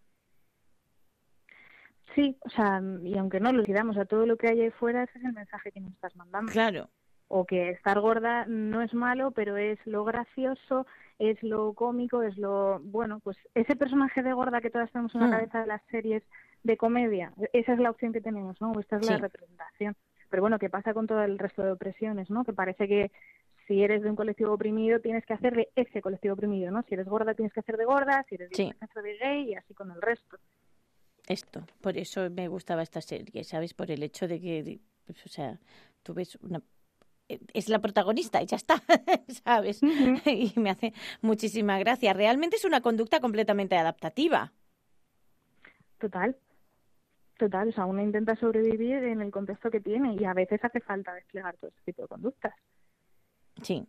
Sí, 2.15 2.37
o 2.41 2.51
sea, 2.51 2.81
y 3.03 3.17
aunque 3.17 3.41
no 3.41 3.53
lo 3.53 3.61
olvidamos, 3.61 3.97
a 3.97 4.05
todo 4.05 4.27
lo 4.27 4.37
que 4.37 4.49
hay 4.49 4.61
ahí 4.61 4.71
fuera, 4.71 5.05
ese 5.05 5.19
es 5.19 5.25
el 5.25 5.33
mensaje 5.33 5.73
que 5.73 5.81
nos 5.81 5.93
estás 5.93 6.15
mandando. 6.17 6.53
Claro, 6.53 6.89
o 7.35 7.47
que 7.47 7.71
estar 7.71 7.99
gorda 7.99 8.45
no 8.47 8.83
es 8.83 8.93
malo, 8.93 9.31
pero 9.31 9.57
es 9.57 9.79
lo 9.87 10.05
gracioso, 10.05 10.87
es 11.19 11.43
lo 11.43 11.73
cómico, 11.73 12.23
es 12.23 12.37
lo 12.37 12.79
bueno, 12.81 13.21
pues 13.21 13.39
ese 13.55 13.75
personaje 13.75 14.23
de 14.23 14.35
gorda 14.35 14.61
que 14.61 14.69
todas 14.69 14.91
tenemos 14.93 15.15
en 15.15 15.23
la 15.23 15.29
Hmm. 15.29 15.31
cabeza 15.31 15.61
de 15.63 15.67
las 15.67 15.83
series 15.91 16.23
de 16.63 16.77
comedia, 16.77 17.33
esa 17.55 17.73
es 17.73 17.79
la 17.79 17.89
opción 17.89 18.13
que 18.13 18.21
tenemos, 18.21 18.61
¿no? 18.61 18.79
Esta 18.79 18.97
es 18.97 19.03
la 19.07 19.17
representación. 19.17 19.97
Pero 20.29 20.43
bueno, 20.43 20.59
¿qué 20.59 20.69
pasa 20.69 20.93
con 20.93 21.07
todo 21.07 21.23
el 21.23 21.39
resto 21.39 21.63
de 21.63 21.73
opresiones, 21.73 22.29
no? 22.29 22.45
Que 22.45 22.53
parece 22.53 22.87
que 22.87 23.11
si 23.67 23.83
eres 23.83 24.03
de 24.03 24.11
un 24.11 24.17
colectivo 24.17 24.53
oprimido 24.53 25.01
tienes 25.01 25.25
que 25.25 25.33
hacer 25.33 25.55
de 25.57 25.69
ese 25.75 26.03
colectivo 26.03 26.35
oprimido, 26.35 26.71
¿no? 26.71 26.83
Si 26.83 26.93
eres 26.95 27.07
gorda 27.09 27.33
tienes 27.35 27.55
que 27.55 27.61
hacer 27.61 27.79
de 27.79 27.87
gorda, 27.87 28.25
si 28.29 28.35
eres 28.35 28.51
gay 28.51 28.57
Sí. 28.57 28.63
tienes 28.65 28.79
que 28.79 28.85
hacer 28.85 29.03
de 29.05 29.17
gay 29.17 29.49
y 29.51 29.55
así 29.55 29.73
con 29.73 29.91
el 29.91 30.03
resto. 30.03 30.37
Esto. 31.33 31.67
Por 31.81 31.97
eso 31.99 32.29
me 32.31 32.49
gustaba 32.49 32.83
esta 32.83 33.01
serie, 33.01 33.45
¿sabes? 33.45 33.75
Por 33.75 33.91
el 33.91 34.03
hecho 34.03 34.29
de 34.29 34.41
que, 34.41 34.81
pues, 35.07 35.25
o 35.27 35.29
sea, 35.29 35.59
tú 36.03 36.15
ves 36.15 36.37
una... 36.43 36.63
eh, 37.29 37.41
Es 37.55 37.69
la 37.69 37.81
protagonista 37.81 38.43
y 38.43 38.47
ya 38.47 38.57
está, 38.57 38.75
¿sabes? 39.45 39.81
Y 39.83 40.53
me 40.61 40.71
hace 40.71 40.93
muchísima 41.21 41.79
gracia. 41.79 42.13
Realmente 42.13 42.57
es 42.57 42.65
una 42.65 42.81
conducta 42.81 43.21
completamente 43.21 43.77
adaptativa. 43.77 44.53
Total. 45.99 46.37
Total, 47.39 47.69
o 47.69 47.73
sea, 47.73 47.87
uno 47.87 48.03
intenta 48.03 48.37
sobrevivir 48.37 49.03
en 49.05 49.21
el 49.21 49.31
contexto 49.33 49.71
que 49.71 49.81
tiene 49.81 50.15
y 50.15 50.25
a 50.25 50.35
veces 50.35 50.61
hace 50.63 50.81
falta 50.81 51.13
desplegar 51.15 51.57
todo 51.57 51.71
este 51.71 51.83
tipo 51.87 52.03
de 52.03 52.09
conductas. 52.09 52.55
Sí. 53.63 53.85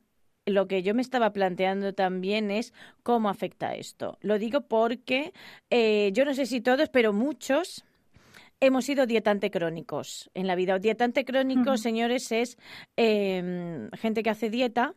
Lo 0.45 0.67
que 0.67 0.83
yo 0.83 0.93
me 0.93 1.01
estaba 1.01 1.31
planteando 1.31 1.93
también 1.93 2.51
es 2.51 2.73
cómo 3.01 3.29
afecta 3.29 3.75
esto. 3.75 4.17
Lo 4.21 4.38
digo 4.38 4.62
porque 4.62 5.33
eh, 5.69 6.12
yo 6.13 6.25
no 6.25 6.33
sé 6.33 6.45
si 6.45 6.59
todos, 6.59 6.89
pero 6.89 7.13
muchos 7.13 7.85
hemos 8.59 8.85
sido 8.85 9.05
dietante 9.05 9.51
crónicos 9.51 10.29
en 10.33 10.47
la 10.47 10.55
vida. 10.55 10.79
Dietante 10.79 11.25
crónico, 11.25 11.77
señores, 11.77 12.31
es 12.31 12.57
eh, 12.97 13.89
gente 13.93 14.23
que 14.23 14.29
hace 14.29 14.50
dieta, 14.50 14.95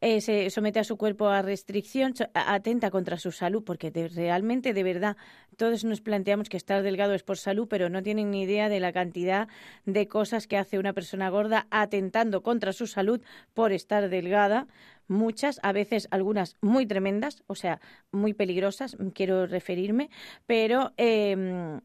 eh, 0.00 0.20
se 0.20 0.50
somete 0.50 0.78
a 0.80 0.84
su 0.84 0.96
cuerpo 0.96 1.28
a 1.28 1.42
restricción, 1.42 2.14
atenta 2.34 2.90
contra 2.90 3.18
su 3.18 3.32
salud, 3.32 3.62
porque 3.64 3.90
realmente, 4.14 4.72
de 4.72 4.82
verdad, 4.82 5.16
todos 5.56 5.84
nos 5.84 6.00
planteamos 6.00 6.48
que 6.48 6.56
estar 6.56 6.82
delgado 6.82 7.14
es 7.14 7.22
por 7.22 7.38
salud, 7.38 7.66
pero 7.68 7.88
no 7.88 8.02
tienen 8.02 8.30
ni 8.30 8.42
idea 8.42 8.68
de 8.68 8.80
la 8.80 8.92
cantidad 8.92 9.48
de 9.86 10.06
cosas 10.08 10.46
que 10.46 10.56
hace 10.56 10.78
una 10.78 10.92
persona 10.92 11.28
gorda 11.30 11.66
atentando 11.70 12.42
contra 12.42 12.72
su 12.72 12.86
salud 12.86 13.20
por 13.54 13.72
estar 13.72 14.08
delgada. 14.08 14.66
Muchas, 15.08 15.58
a 15.62 15.72
veces 15.72 16.06
algunas 16.10 16.56
muy 16.60 16.86
tremendas, 16.86 17.42
o 17.46 17.54
sea, 17.54 17.80
muy 18.12 18.34
peligrosas, 18.34 18.96
mm, 18.98 19.08
quiero 19.08 19.46
referirme, 19.46 20.10
pero 20.46 20.92
em, 20.96 21.80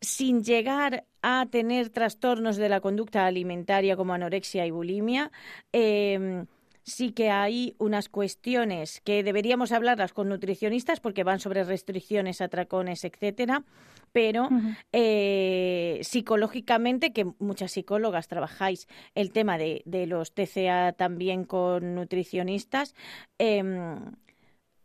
sin 0.00 0.42
llegar 0.42 1.04
a 1.22 1.46
tener 1.50 1.90
trastornos 1.90 2.56
de 2.56 2.68
la 2.68 2.80
conducta 2.80 3.24
alimentaria 3.24 3.96
como 3.96 4.12
anorexia 4.12 4.66
y 4.66 4.70
bulimia, 4.72 5.30
em, 5.72 6.46
sí 6.82 7.12
que 7.12 7.30
hay 7.30 7.74
unas 7.78 8.08
cuestiones 8.08 9.00
que 9.00 9.22
deberíamos 9.22 9.72
hablarlas 9.72 10.12
con 10.12 10.28
nutricionistas 10.28 11.00
porque 11.00 11.24
van 11.24 11.40
sobre 11.40 11.64
restricciones, 11.64 12.40
atracones, 12.40 13.04
etcétera, 13.04 13.64
pero 14.12 14.48
eh, 14.92 16.00
psicológicamente, 16.02 17.12
que 17.12 17.26
muchas 17.38 17.72
psicólogas 17.72 18.28
trabajáis 18.28 18.86
el 19.14 19.32
tema 19.32 19.58
de, 19.58 19.82
de 19.86 20.06
los 20.06 20.32
TCA 20.34 20.92
también 20.92 21.44
con 21.44 21.94
nutricionistas, 21.94 22.94
em, 23.38 24.12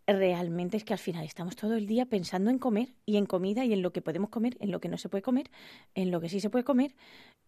realmente 0.08 0.78
es 0.78 0.84
que 0.84 0.94
al 0.94 1.00
final 1.00 1.26
estamos 1.26 1.56
todo 1.56 1.76
el 1.76 1.88
día 1.88 2.06
pensando 2.06 2.50
en 2.50 2.60
comer 2.60 2.90
y 3.06 3.18
en 3.18 3.26
comida 3.26 3.66
y 3.66 3.74
en 3.74 3.82
lo 3.82 3.92
que 3.94 4.02
podemos 4.02 4.30
comer, 4.30 4.58
en 4.60 4.72
lo 4.72 4.80
que 4.80 4.90
no 4.90 4.98
se 4.98 5.10
puede 5.10 5.22
comer, 5.22 5.50
en 5.96 6.12
lo 6.12 6.22
que 6.22 6.30
sí 6.30 6.40
se 6.40 6.50
puede 6.50 6.64
comer, 6.66 6.96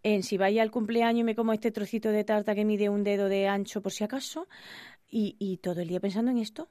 en 0.04 0.24
si 0.24 0.38
vaya 0.38 0.62
al 0.64 0.72
cumpleaños 0.72 1.22
y 1.22 1.24
me 1.26 1.36
como 1.36 1.54
este 1.54 1.72
trocito 1.72 2.10
de 2.12 2.24
tarta 2.26 2.56
que 2.56 2.66
mide 2.66 2.90
un 2.90 3.04
dedo 3.04 3.30
de 3.30 3.48
ancho 3.48 3.82
por 3.82 3.92
si 3.94 4.04
acaso, 4.06 4.48
y, 5.10 5.36
y 5.40 5.58
todo 5.58 5.82
el 5.82 5.90
día 5.90 6.00
pensando 6.02 6.32
en 6.32 6.40
esto. 6.40 6.70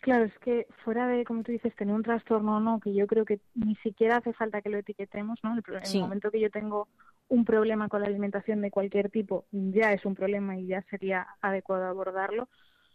Claro, 0.00 0.24
es 0.24 0.38
que 0.38 0.66
fuera 0.82 1.06
de, 1.08 1.24
como 1.24 1.42
tú 1.42 1.52
dices, 1.52 1.76
tener 1.76 1.94
un 1.94 2.02
trastorno 2.02 2.56
o 2.56 2.60
no, 2.60 2.80
que 2.80 2.94
yo 2.94 3.06
creo 3.06 3.26
que 3.26 3.40
ni 3.54 3.74
siquiera 3.76 4.16
hace 4.16 4.32
falta 4.32 4.62
que 4.62 4.70
lo 4.70 4.78
etiquetemos, 4.78 5.38
¿no? 5.42 5.54
El, 5.54 5.62
el 5.82 5.92
Sí. 5.92 5.98
momento 5.98 6.30
que 6.30 6.40
yo 6.40 6.50
tengo 6.50 6.88
un 7.28 7.44
problema 7.44 7.88
con 7.88 8.00
la 8.00 8.06
alimentación 8.08 8.62
de 8.62 8.70
cualquier 8.70 9.10
tipo, 9.10 9.44
ya 9.52 9.92
es 9.92 10.04
un 10.06 10.14
problema 10.14 10.58
y 10.58 10.66
ya 10.66 10.82
sería 10.90 11.26
adecuado 11.42 11.84
abordarlo. 11.84 12.48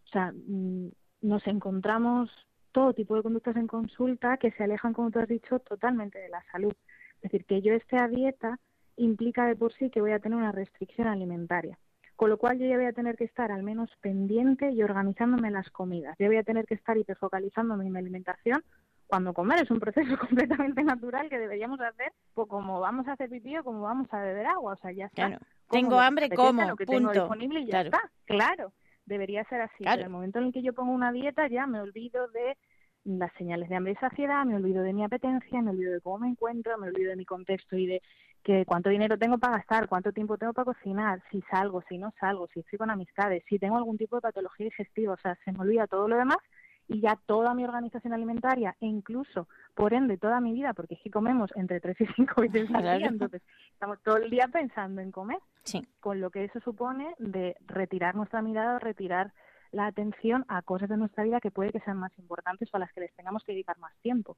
O 0.05 0.07
sea, 0.11 0.31
mm, 0.31 0.89
nos 1.21 1.45
encontramos 1.47 2.29
todo 2.71 2.93
tipo 2.93 3.15
de 3.15 3.23
conductas 3.23 3.55
en 3.55 3.67
consulta 3.67 4.37
que 4.37 4.51
se 4.51 4.63
alejan, 4.63 4.93
como 4.93 5.11
tú 5.11 5.19
has 5.19 5.27
dicho, 5.27 5.59
totalmente 5.59 6.19
de 6.19 6.29
la 6.29 6.43
salud. 6.51 6.73
Es 7.21 7.31
decir, 7.31 7.45
que 7.45 7.61
yo 7.61 7.73
esté 7.73 7.97
a 7.97 8.07
dieta 8.07 8.59
implica 8.97 9.45
de 9.45 9.55
por 9.55 9.73
sí 9.73 9.89
que 9.89 10.01
voy 10.01 10.11
a 10.11 10.19
tener 10.19 10.37
una 10.37 10.51
restricción 10.51 11.07
alimentaria. 11.07 11.77
Con 12.15 12.29
lo 12.29 12.37
cual 12.37 12.57
yo 12.59 12.65
ya 12.65 12.77
voy 12.77 12.85
a 12.85 12.93
tener 12.93 13.17
que 13.17 13.25
estar 13.25 13.51
al 13.51 13.63
menos 13.63 13.89
pendiente 13.99 14.71
y 14.71 14.81
organizándome 14.83 15.51
las 15.51 15.69
comidas. 15.69 16.15
Yo 16.17 16.27
voy 16.27 16.37
a 16.37 16.43
tener 16.43 16.65
que 16.65 16.75
estar 16.75 16.97
hiperfocalizándome 16.97 17.85
en 17.85 17.91
mi 17.91 17.99
alimentación 17.99 18.63
cuando 19.07 19.33
comer 19.33 19.63
es 19.63 19.71
un 19.71 19.79
proceso 19.79 20.17
completamente 20.19 20.83
natural 20.83 21.29
que 21.29 21.37
deberíamos 21.37 21.79
hacer 21.81 22.11
pues 22.33 22.47
como 22.47 22.79
vamos 22.79 23.07
a 23.07 23.13
hacer 23.13 23.29
pipí 23.29 23.57
o 23.57 23.63
como 23.63 23.81
vamos 23.81 24.07
a 24.13 24.19
beber 24.21 24.47
agua. 24.47 24.73
O 24.73 24.77
sea, 24.77 24.91
ya 24.91 25.05
está. 25.07 25.27
Claro. 25.27 25.45
Tengo 25.69 25.99
hambre, 25.99 26.29
como, 26.29 26.63
lo 26.63 26.75
que 26.75 26.85
tengo 26.85 27.07
punto. 27.07 27.19
disponible 27.19 27.59
y 27.61 27.65
ya 27.65 27.71
Claro. 27.83 27.85
está. 27.87 28.11
Claro, 28.25 28.73
debería 29.05 29.43
ser 29.45 29.61
así. 29.61 29.83
Claro. 29.83 29.97
Pero 29.97 30.07
el 30.07 30.11
momento 30.13 30.39
en 30.39 30.45
el 30.45 30.53
que 30.53 30.61
yo 30.61 30.73
pongo 30.73 30.91
una 30.91 31.11
dieta 31.11 31.47
ya 31.47 31.67
me 31.67 31.81
olvido 31.81 32.27
de 32.29 32.57
las 33.05 33.31
señales 33.33 33.69
de 33.69 33.75
hambre 33.75 33.93
y 33.93 33.95
saciedad, 33.95 34.45
me 34.45 34.55
olvido 34.55 34.81
de 34.81 34.93
mi 34.93 35.03
apetencia, 35.03 35.61
me 35.61 35.71
olvido 35.71 35.93
de 35.93 36.01
cómo 36.01 36.19
me 36.19 36.29
encuentro, 36.29 36.77
me 36.77 36.87
olvido 36.87 37.11
de 37.11 37.15
mi 37.15 37.25
contexto 37.25 37.75
y 37.77 37.85
de 37.85 38.01
que 38.43 38.65
cuánto 38.65 38.89
dinero 38.89 39.17
tengo 39.17 39.37
para 39.37 39.57
gastar, 39.57 39.87
cuánto 39.87 40.11
tiempo 40.11 40.37
tengo 40.37 40.53
para 40.53 40.65
cocinar, 40.65 41.21
si 41.31 41.41
salgo, 41.49 41.83
si 41.87 41.97
no 41.97 42.13
salgo, 42.19 42.47
si 42.47 42.59
estoy 42.61 42.77
con 42.77 42.89
amistades, 42.89 43.43
si 43.47 43.59
tengo 43.59 43.77
algún 43.77 43.97
tipo 43.97 44.15
de 44.15 44.21
patología 44.21 44.65
digestiva, 44.65 45.13
o 45.13 45.17
sea, 45.17 45.37
se 45.45 45.51
me 45.51 45.59
olvida 45.59 45.87
todo 45.87 46.07
lo 46.07 46.17
demás 46.17 46.37
y 46.87 47.01
ya 47.01 47.17
toda 47.25 47.53
mi 47.53 47.63
organización 47.63 48.13
alimentaria 48.13 48.75
e 48.79 48.85
incluso, 48.85 49.47
por 49.73 49.93
ende, 49.93 50.17
toda 50.17 50.39
mi 50.39 50.53
vida, 50.53 50.73
porque 50.73 50.95
es 50.95 51.01
que 51.01 51.09
comemos 51.09 51.51
entre 51.55 51.79
tres 51.79 51.99
y 51.99 52.05
cinco 52.15 52.41
veces 52.41 52.69
al 52.73 52.83
día, 52.99 53.07
entonces 53.07 53.41
estamos 53.73 53.99
todo 54.03 54.17
el 54.17 54.29
día 54.29 54.47
pensando 54.51 55.01
en 55.01 55.11
comer 55.11 55.39
Sí. 55.63 55.81
con 55.99 56.21
lo 56.21 56.29
que 56.29 56.43
eso 56.43 56.59
supone 56.59 57.15
de 57.17 57.55
retirar 57.65 58.15
nuestra 58.15 58.41
mirada, 58.41 58.77
retirar 58.79 59.33
la 59.71 59.87
atención 59.87 60.45
a 60.47 60.61
cosas 60.61 60.87
de 60.89 60.95
nuestra 60.97 61.23
vida 61.23 61.41
que 61.41 61.51
puede 61.51 61.71
que 61.71 61.79
sean 61.81 61.97
más 61.97 62.17
importantes 62.19 62.69
o 62.71 62.77
a 62.77 62.79
las 62.79 62.93
que 62.93 63.01
les 63.01 63.13
tengamos 63.15 63.43
que 63.43 63.51
dedicar 63.51 63.77
más 63.79 63.93
tiempo. 64.01 64.37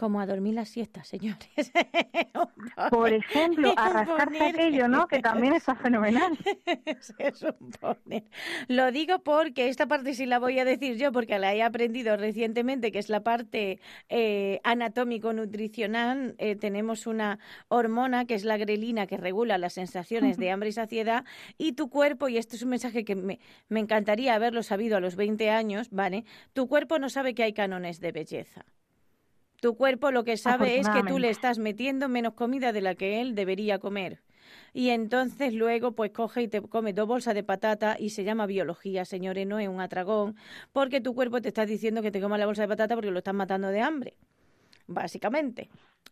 Como 0.00 0.18
a 0.18 0.24
dormir 0.24 0.54
las 0.54 0.70
siestas, 0.70 1.08
señores. 1.08 1.46
Por 2.90 3.12
ejemplo, 3.12 3.74
a 3.76 3.90
rascarse 3.90 4.38
Poner- 4.38 4.54
aquello, 4.54 4.88
¿no? 4.88 5.06
Que 5.06 5.18
también 5.18 5.52
está 5.52 5.74
fenomenal. 5.74 6.38
se 7.00 7.34
supone. 7.34 8.24
Lo 8.68 8.92
digo 8.92 9.18
porque 9.18 9.68
esta 9.68 9.86
parte 9.88 10.14
sí 10.14 10.24
la 10.24 10.38
voy 10.38 10.58
a 10.58 10.64
decir 10.64 10.96
yo, 10.96 11.12
porque 11.12 11.38
la 11.38 11.54
he 11.54 11.62
aprendido 11.62 12.16
recientemente, 12.16 12.92
que 12.92 12.98
es 12.98 13.10
la 13.10 13.22
parte 13.22 13.78
eh, 14.08 14.60
anatómico-nutricional. 14.64 16.34
Eh, 16.38 16.56
tenemos 16.56 17.06
una 17.06 17.38
hormona 17.68 18.24
que 18.24 18.36
es 18.36 18.44
la 18.44 18.56
grelina 18.56 19.06
que 19.06 19.18
regula 19.18 19.58
las 19.58 19.74
sensaciones 19.74 20.38
de 20.38 20.50
hambre 20.50 20.70
y 20.70 20.72
saciedad 20.72 21.26
y 21.58 21.72
tu 21.72 21.90
cuerpo, 21.90 22.30
y 22.30 22.38
esto 22.38 22.56
es 22.56 22.62
un 22.62 22.70
mensaje 22.70 23.04
que 23.04 23.16
me, 23.16 23.38
me 23.68 23.80
encantaría 23.80 24.34
haberlo 24.34 24.62
sabido 24.62 24.96
a 24.96 25.00
los 25.00 25.14
20 25.14 25.50
años, 25.50 25.90
¿vale? 25.90 26.24
Tu 26.54 26.68
cuerpo 26.68 26.98
no 26.98 27.10
sabe 27.10 27.34
que 27.34 27.42
hay 27.42 27.52
cánones 27.52 28.00
de 28.00 28.12
belleza. 28.12 28.64
Tu 29.60 29.76
cuerpo 29.76 30.10
lo 30.10 30.24
que 30.24 30.36
sabe 30.36 30.78
es 30.78 30.88
que 30.88 31.02
tú 31.02 31.18
le 31.18 31.28
estás 31.28 31.58
metiendo 31.58 32.08
menos 32.08 32.34
comida 32.34 32.72
de 32.72 32.80
la 32.80 32.94
que 32.94 33.20
él 33.20 33.34
debería 33.34 33.78
comer. 33.78 34.22
Y 34.72 34.90
entonces 34.90 35.52
luego 35.52 35.92
pues 35.92 36.12
coge 36.12 36.42
y 36.42 36.48
te 36.48 36.62
come 36.62 36.92
dos 36.92 37.06
bolsas 37.06 37.34
de 37.34 37.42
patata 37.42 37.96
y 37.98 38.10
se 38.10 38.24
llama 38.24 38.46
biología, 38.46 39.04
señores, 39.04 39.46
no 39.46 39.58
es 39.58 39.68
un 39.68 39.80
atragón, 39.80 40.36
porque 40.72 41.00
tu 41.00 41.14
cuerpo 41.14 41.40
te 41.40 41.48
está 41.48 41.66
diciendo 41.66 42.02
que 42.02 42.10
te 42.10 42.20
comas 42.20 42.38
la 42.38 42.46
bolsa 42.46 42.62
de 42.62 42.68
patata 42.68 42.94
porque 42.94 43.10
lo 43.10 43.18
estás 43.18 43.34
matando 43.34 43.68
de 43.68 43.80
hambre, 43.80 44.14
básicamente. 44.86 45.68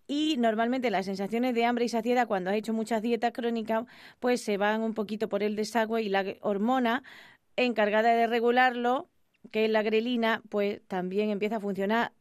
Y 0.07 0.37
normalmente 0.39 0.91
las 0.91 1.07
sensaciones 1.07 1.55
de 1.55 1.65
hambre 1.65 1.85
y 1.85 1.89
saciedad 1.89 2.27
cuando 2.27 2.51
has 2.51 2.57
hecho 2.57 2.73
muchas 2.73 3.03
dietas 3.03 3.33
crónicas 3.33 3.85
pues 4.21 4.43
se 4.43 4.57
van 4.57 4.83
un 4.83 4.95
poquito 4.95 5.29
por 5.29 5.43
el 5.43 5.57
desagüe 5.57 6.03
y 6.03 6.09
la 6.09 6.25
hormona 6.41 7.03
encargada 7.57 8.15
de 8.15 8.27
regularlo, 8.27 9.09
que 9.51 9.65
es 9.65 9.71
la 9.71 9.83
grelina, 9.83 10.43
pues 10.49 10.81
también 10.87 11.31
empieza 11.31 11.57
a 11.57 11.61
funcionar 11.61 12.13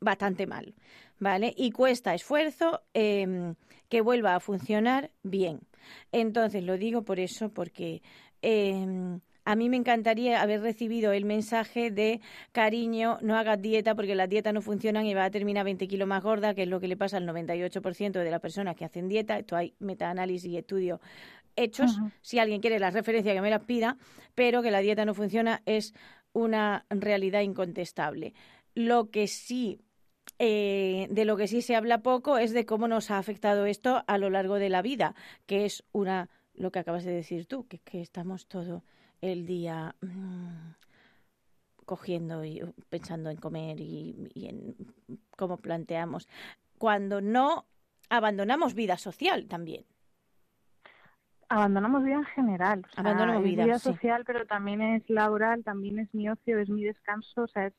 bastante 0.00 0.46
mal, 0.46 0.74
¿vale? 1.18 1.54
Y 1.56 1.70
cuesta 1.70 2.14
esfuerzo 2.14 2.82
eh, 2.94 3.54
que 3.88 4.00
vuelva 4.00 4.34
a 4.34 4.40
funcionar 4.40 5.10
bien. 5.22 5.60
Entonces, 6.12 6.64
lo 6.64 6.76
digo 6.78 7.02
por 7.02 7.20
eso, 7.20 7.50
porque 7.50 8.02
eh, 8.42 9.18
a 9.44 9.56
mí 9.56 9.68
me 9.68 9.76
encantaría 9.76 10.40
haber 10.40 10.62
recibido 10.62 11.12
el 11.12 11.24
mensaje 11.24 11.90
de 11.90 12.20
cariño, 12.52 13.18
no 13.20 13.36
hagas 13.36 13.60
dieta 13.60 13.94
porque 13.94 14.14
las 14.14 14.28
dietas 14.28 14.54
no 14.54 14.62
funcionan 14.62 15.04
y 15.06 15.14
vas 15.14 15.26
a 15.26 15.30
terminar 15.30 15.64
20 15.64 15.86
kilos 15.86 16.08
más 16.08 16.22
gorda, 16.22 16.54
que 16.54 16.62
es 16.62 16.68
lo 16.68 16.80
que 16.80 16.88
le 16.88 16.96
pasa 16.96 17.18
al 17.18 17.26
98% 17.26 18.12
de 18.12 18.30
las 18.30 18.40
personas 18.40 18.74
que 18.74 18.86
hacen 18.86 19.08
dieta. 19.08 19.38
Esto 19.38 19.56
hay 19.56 19.74
metaanálisis 19.80 20.50
y 20.50 20.56
estudios 20.56 21.00
hechos. 21.56 21.98
Si 22.22 22.38
alguien 22.38 22.60
quiere 22.60 22.78
las 22.78 22.94
referencias, 22.94 23.34
que 23.34 23.42
me 23.42 23.50
las 23.50 23.64
pida, 23.64 23.98
pero 24.34 24.62
que 24.62 24.70
la 24.70 24.80
dieta 24.80 25.04
no 25.04 25.14
funciona 25.14 25.62
es 25.66 25.94
una 26.32 26.86
realidad 26.88 27.42
incontestable. 27.42 28.34
Lo 28.74 29.10
que 29.10 29.26
sí 29.28 29.80
eh, 30.38 31.06
de 31.10 31.24
lo 31.24 31.36
que 31.36 31.46
sí 31.46 31.62
se 31.62 31.76
habla 31.76 32.02
poco 32.02 32.38
es 32.38 32.52
de 32.52 32.66
cómo 32.66 32.88
nos 32.88 33.10
ha 33.10 33.18
afectado 33.18 33.66
esto 33.66 34.02
a 34.06 34.18
lo 34.18 34.30
largo 34.30 34.56
de 34.56 34.68
la 34.68 34.82
vida, 34.82 35.14
que 35.46 35.64
es 35.64 35.84
una 35.92 36.28
lo 36.54 36.70
que 36.70 36.78
acabas 36.78 37.04
de 37.04 37.12
decir 37.12 37.46
tú, 37.46 37.66
que, 37.66 37.78
que 37.78 38.00
estamos 38.00 38.46
todo 38.46 38.84
el 39.20 39.46
día 39.46 39.94
mm, 40.00 40.74
cogiendo 41.84 42.44
y 42.44 42.62
uh, 42.62 42.72
pensando 42.88 43.30
en 43.30 43.36
comer 43.36 43.80
y, 43.80 44.30
y 44.34 44.48
en 44.48 44.76
cómo 45.36 45.58
planteamos, 45.58 46.28
cuando 46.78 47.20
no 47.20 47.66
abandonamos 48.08 48.74
vida 48.74 48.96
social 48.98 49.46
también. 49.46 49.84
Abandonamos 51.48 52.02
vida 52.02 52.16
en 52.16 52.24
general. 52.24 52.84
O 52.84 52.92
sea, 52.92 53.00
Abandonamos 53.02 53.44
vida, 53.44 53.78
sí. 53.78 53.92
social, 53.92 54.24
pero 54.24 54.46
también 54.46 54.80
es 54.80 55.08
laboral, 55.08 55.62
también 55.62 55.98
es 55.98 56.12
mi 56.14 56.28
ocio, 56.28 56.58
es 56.58 56.68
mi 56.68 56.84
descanso, 56.84 57.42
o 57.42 57.46
sea, 57.48 57.66
es, 57.66 57.74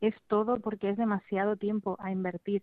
es 0.00 0.14
todo 0.26 0.60
porque 0.60 0.90
es 0.90 0.96
demasiado 0.96 1.56
tiempo 1.56 1.96
a 2.00 2.10
invertir. 2.10 2.62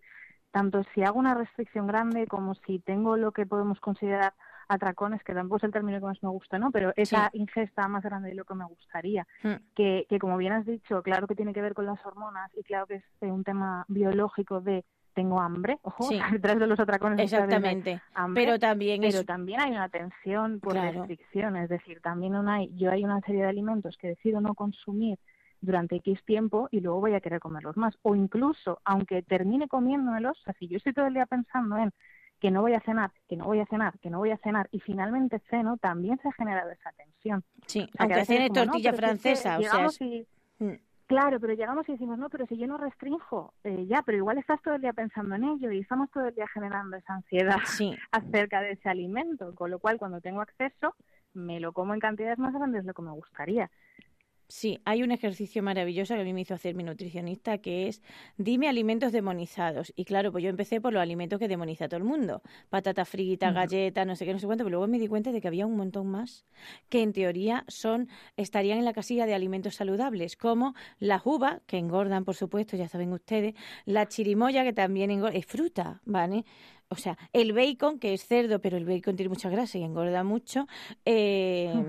Tanto 0.50 0.84
si 0.94 1.02
hago 1.02 1.18
una 1.18 1.34
restricción 1.34 1.86
grande 1.86 2.26
como 2.26 2.54
si 2.54 2.78
tengo 2.78 3.16
lo 3.16 3.32
que 3.32 3.44
podemos 3.46 3.78
considerar 3.80 4.32
atracones, 4.68 5.22
que 5.22 5.34
tampoco 5.34 5.58
es 5.58 5.64
el 5.64 5.70
término 5.72 5.98
que 6.00 6.06
más 6.06 6.22
me 6.22 6.28
gusta, 6.30 6.58
¿no? 6.58 6.70
Pero 6.70 6.92
esa 6.96 7.30
ingesta 7.34 7.86
más 7.88 8.02
grande 8.02 8.30
de 8.30 8.34
lo 8.34 8.44
que 8.44 8.54
me 8.54 8.64
gustaría. 8.64 9.26
Mm. 9.42 9.54
Que, 9.74 10.06
que 10.08 10.18
como 10.18 10.36
bien 10.38 10.52
has 10.54 10.66
dicho, 10.66 11.02
claro 11.02 11.26
que 11.26 11.34
tiene 11.36 11.52
que 11.52 11.62
ver 11.62 11.74
con 11.74 11.86
las 11.86 12.04
hormonas 12.06 12.50
y 12.56 12.62
claro 12.62 12.86
que 12.86 12.94
es 12.96 13.04
un 13.20 13.44
tema 13.44 13.84
biológico 13.88 14.60
de 14.60 14.84
tengo 15.14 15.40
hambre, 15.40 15.78
ojo, 15.82 16.04
Sí. 16.04 16.18
detrás 16.32 16.58
de 16.58 16.66
los 16.66 16.78
atracones 16.78 17.20
Exactamente. 17.20 18.00
hambre, 18.14 18.44
Pero 18.44 18.58
también 18.58 19.00
pero 19.00 19.20
es 19.20 19.26
también 19.26 19.60
hay 19.60 19.70
una 19.72 19.88
tensión 19.88 20.60
por 20.60 20.72
Claro. 20.72 20.98
restricción, 21.00 21.56
es 21.56 21.68
decir, 21.70 22.00
también 22.02 22.34
una, 22.34 22.62
yo 22.64 22.90
hay 22.90 23.02
una 23.04 23.20
serie 23.22 23.42
de 23.42 23.48
alimentos 23.48 23.96
que 23.96 24.08
decido 24.08 24.40
no 24.42 24.54
consumir 24.54 25.18
durante 25.60 25.96
X 25.96 26.22
tiempo 26.24 26.68
y 26.70 26.80
luego 26.80 27.00
voy 27.00 27.14
a 27.14 27.20
querer 27.20 27.40
comerlos 27.40 27.76
más. 27.76 27.96
O 28.02 28.14
incluso, 28.14 28.80
aunque 28.84 29.22
termine 29.22 29.68
comiéndomelos, 29.68 30.38
o 30.38 30.42
sea, 30.42 30.54
si 30.58 30.68
yo 30.68 30.76
estoy 30.76 30.92
todo 30.92 31.06
el 31.06 31.14
día 31.14 31.26
pensando 31.26 31.76
en 31.78 31.92
que 32.40 32.50
no 32.50 32.60
voy 32.62 32.74
a 32.74 32.80
cenar, 32.80 33.12
que 33.28 33.36
no 33.36 33.46
voy 33.46 33.60
a 33.60 33.66
cenar, 33.66 33.98
que 34.00 34.10
no 34.10 34.18
voy 34.18 34.30
a 34.30 34.36
cenar 34.38 34.68
y 34.70 34.80
finalmente 34.80 35.40
ceno, 35.50 35.78
también 35.78 36.18
se 36.20 36.28
ha 36.28 36.32
generado 36.32 36.70
esa 36.70 36.92
tensión. 36.92 37.42
sí, 37.66 37.80
O 37.80 37.92
sea, 37.92 37.92
aunque 38.00 38.24
cene 38.26 38.48
no, 38.48 38.54
tortilla 38.54 38.92
pero 38.92 39.02
si 39.02 39.10
es 39.10 39.22
que 39.22 39.34
francesa, 39.34 39.58
o 39.58 39.62
sea, 39.90 40.06
y- 40.06 40.26
Mm. 40.58 40.72
Claro, 41.06 41.38
pero 41.38 41.52
llegamos 41.52 41.88
y 41.88 41.92
decimos, 41.92 42.18
no, 42.18 42.28
pero 42.28 42.46
si 42.46 42.56
yo 42.58 42.66
no 42.66 42.78
restringo, 42.78 43.54
eh, 43.62 43.86
ya, 43.86 44.02
pero 44.02 44.18
igual 44.18 44.38
estás 44.38 44.60
todo 44.62 44.74
el 44.74 44.80
día 44.80 44.92
pensando 44.92 45.36
en 45.36 45.44
ello 45.44 45.70
y 45.70 45.78
estamos 45.78 46.10
todo 46.10 46.26
el 46.26 46.34
día 46.34 46.48
generando 46.48 46.96
esa 46.96 47.14
ansiedad 47.14 47.58
sí, 47.64 47.94
acerca 48.10 48.60
de 48.60 48.72
ese 48.72 48.88
alimento, 48.88 49.54
con 49.54 49.70
lo 49.70 49.78
cual 49.78 49.98
cuando 49.98 50.20
tengo 50.20 50.40
acceso 50.40 50.96
me 51.32 51.60
lo 51.60 51.72
como 51.72 51.94
en 51.94 52.00
cantidades 52.00 52.38
más 52.38 52.52
grandes 52.54 52.82
de 52.82 52.88
lo 52.88 52.94
que 52.94 53.02
me 53.02 53.12
gustaría. 53.12 53.70
Sí, 54.48 54.78
hay 54.84 55.02
un 55.02 55.10
ejercicio 55.10 55.60
maravilloso 55.62 56.14
que 56.14 56.20
a 56.20 56.24
mí 56.24 56.32
me 56.32 56.42
hizo 56.42 56.54
hacer 56.54 56.76
mi 56.76 56.84
nutricionista 56.84 57.58
que 57.58 57.88
es 57.88 58.00
dime 58.36 58.68
alimentos 58.68 59.10
demonizados. 59.10 59.92
Y 59.96 60.04
claro, 60.04 60.30
pues 60.30 60.44
yo 60.44 60.50
empecé 60.50 60.80
por 60.80 60.92
los 60.92 61.02
alimentos 61.02 61.40
que 61.40 61.48
demoniza 61.48 61.88
todo 61.88 61.98
el 61.98 62.04
mundo. 62.04 62.42
Patata 62.70 63.04
frita, 63.04 63.46
Ujú. 63.48 63.56
galletas, 63.56 64.06
no 64.06 64.14
sé 64.14 64.24
qué, 64.24 64.32
no 64.32 64.38
sé 64.38 64.46
cuánto, 64.46 64.62
pero 64.62 64.78
luego 64.78 64.86
me 64.86 65.00
di 65.00 65.08
cuenta 65.08 65.32
de 65.32 65.40
que 65.40 65.48
había 65.48 65.66
un 65.66 65.76
montón 65.76 66.06
más 66.06 66.46
que 66.88 67.02
en 67.02 67.12
teoría 67.12 67.64
son, 67.66 68.08
estarían 68.36 68.78
en 68.78 68.84
la 68.84 68.92
casilla 68.92 69.26
de 69.26 69.34
alimentos 69.34 69.74
saludables, 69.74 70.36
como 70.36 70.74
las 71.00 71.22
uvas, 71.24 71.60
que 71.66 71.78
engordan, 71.78 72.24
por 72.24 72.36
supuesto, 72.36 72.76
ya 72.76 72.88
saben 72.88 73.12
ustedes, 73.12 73.54
la 73.84 74.06
chirimoya, 74.06 74.62
que 74.62 74.72
también 74.72 75.10
engorda, 75.10 75.36
es 75.36 75.46
fruta, 75.46 76.00
¿vale? 76.04 76.44
O 76.88 76.94
sea, 76.94 77.18
el 77.32 77.52
bacon, 77.52 77.98
que 77.98 78.14
es 78.14 78.24
cerdo, 78.24 78.60
pero 78.60 78.76
el 78.76 78.84
bacon 78.84 79.16
tiene 79.16 79.28
mucha 79.28 79.50
grasa 79.50 79.78
y 79.78 79.82
engorda 79.82 80.22
mucho. 80.22 80.68
Eh. 81.04 81.82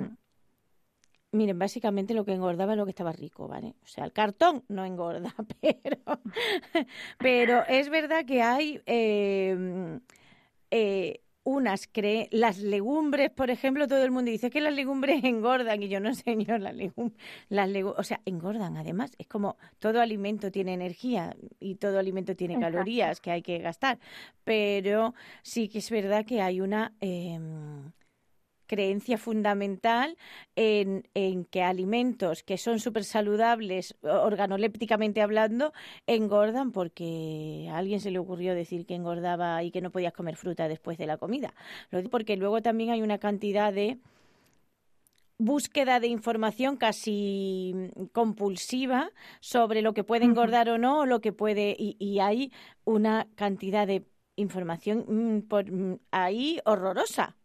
Miren, 1.32 1.60
básicamente 1.60 2.14
lo 2.14 2.24
que 2.24 2.34
engordaba 2.34 2.74
es 2.74 2.78
lo 2.78 2.86
que 2.86 2.92
estaba 2.92 3.12
rico, 3.12 3.48
¿vale? 3.48 3.76
O 3.84 3.88
sea, 3.88 4.06
el 4.06 4.14
cartón 4.14 4.64
no 4.70 4.86
engorda, 4.86 5.36
pero, 5.62 6.22
pero 7.18 7.66
es 7.68 7.90
verdad 7.90 8.26
que 8.26 8.42
hay 8.42 8.82
eh, 8.86 10.00
eh, 10.72 11.22
unas 11.48 11.88
creen, 11.88 12.28
las 12.32 12.60
legumbres, 12.60 13.30
por 13.32 13.50
ejemplo, 13.50 13.88
todo 13.88 14.04
el 14.04 14.12
mundo 14.12 14.30
dice 14.30 14.50
que 14.50 14.60
las 14.60 14.74
legumbres 14.74 15.24
engordan 15.24 15.82
y 15.82 15.88
yo 15.88 16.02
no 16.02 16.14
señor, 16.14 16.60
las 16.60 16.76
legumbres, 16.76 17.18
las 17.48 17.70
o 17.98 18.04
sea, 18.04 18.22
engordan 18.26 18.76
además, 18.76 19.12
es 19.18 19.28
como 19.28 19.56
todo 19.80 20.02
alimento 20.02 20.52
tiene 20.52 20.74
energía 20.74 21.36
y 21.60 21.76
todo 21.76 22.00
alimento 22.00 22.36
tiene 22.36 22.56
Exacto. 22.56 22.74
calorías 22.74 23.22
que 23.22 23.32
hay 23.32 23.42
que 23.42 23.60
gastar, 23.60 23.98
pero 24.44 25.14
sí 25.42 25.70
que 25.70 25.78
es 25.78 25.90
verdad 25.90 26.26
que 26.26 26.42
hay 26.42 26.60
una 26.60 26.94
em, 27.00 27.94
creencia 28.68 29.18
fundamental 29.18 30.18
en, 30.56 31.08
en 31.14 31.46
que 31.46 31.64
alimentos 31.64 32.44
que 32.44 32.58
son 32.58 32.80
súper 32.80 33.04
saludables, 33.04 33.96
organolépticamente 34.02 35.22
hablando, 35.22 35.74
engordan 36.06 36.72
porque 36.72 37.68
a 37.72 37.78
alguien 37.78 38.00
se 38.00 38.12
le 38.12 38.20
ocurrió 38.20 38.54
decir 38.54 38.86
que 38.86 38.96
engordaba 38.96 39.64
y 39.64 39.72
que 39.72 39.82
no 39.82 39.92
podías 39.92 40.14
comer 40.14 40.36
fruta 40.36 40.68
después 40.68 40.98
de 40.98 41.08
la 41.08 41.18
comida. 41.18 41.54
Lo 41.90 42.00
digo 42.00 42.10
porque 42.10 42.38
luego 42.38 42.62
también 42.62 42.92
hay 42.92 43.02
una 43.02 43.18
cantidad 43.18 43.74
de 43.74 43.98
búsqueda 45.38 46.00
de 46.00 46.08
información 46.08 46.78
casi 46.78 47.92
compulsiva 48.12 49.12
sobre 49.40 49.82
lo 49.82 49.94
que 49.94 50.04
puede 50.04 50.26
engordar 50.26 50.70
o 50.70 50.78
no, 50.78 51.02
o 51.02 51.06
lo 51.06 51.22
que 51.22 51.32
puede, 51.32 51.76
y, 51.78 51.96
y 52.00 52.20
hay 52.20 52.52
una 52.86 53.28
cantidad 53.36 53.86
de 53.88 54.06
información 54.36 55.06
mm, 55.08 55.42
por, 55.48 55.72
mm, 55.72 56.00
ahí 56.12 56.60
horrorosa. 56.66 57.36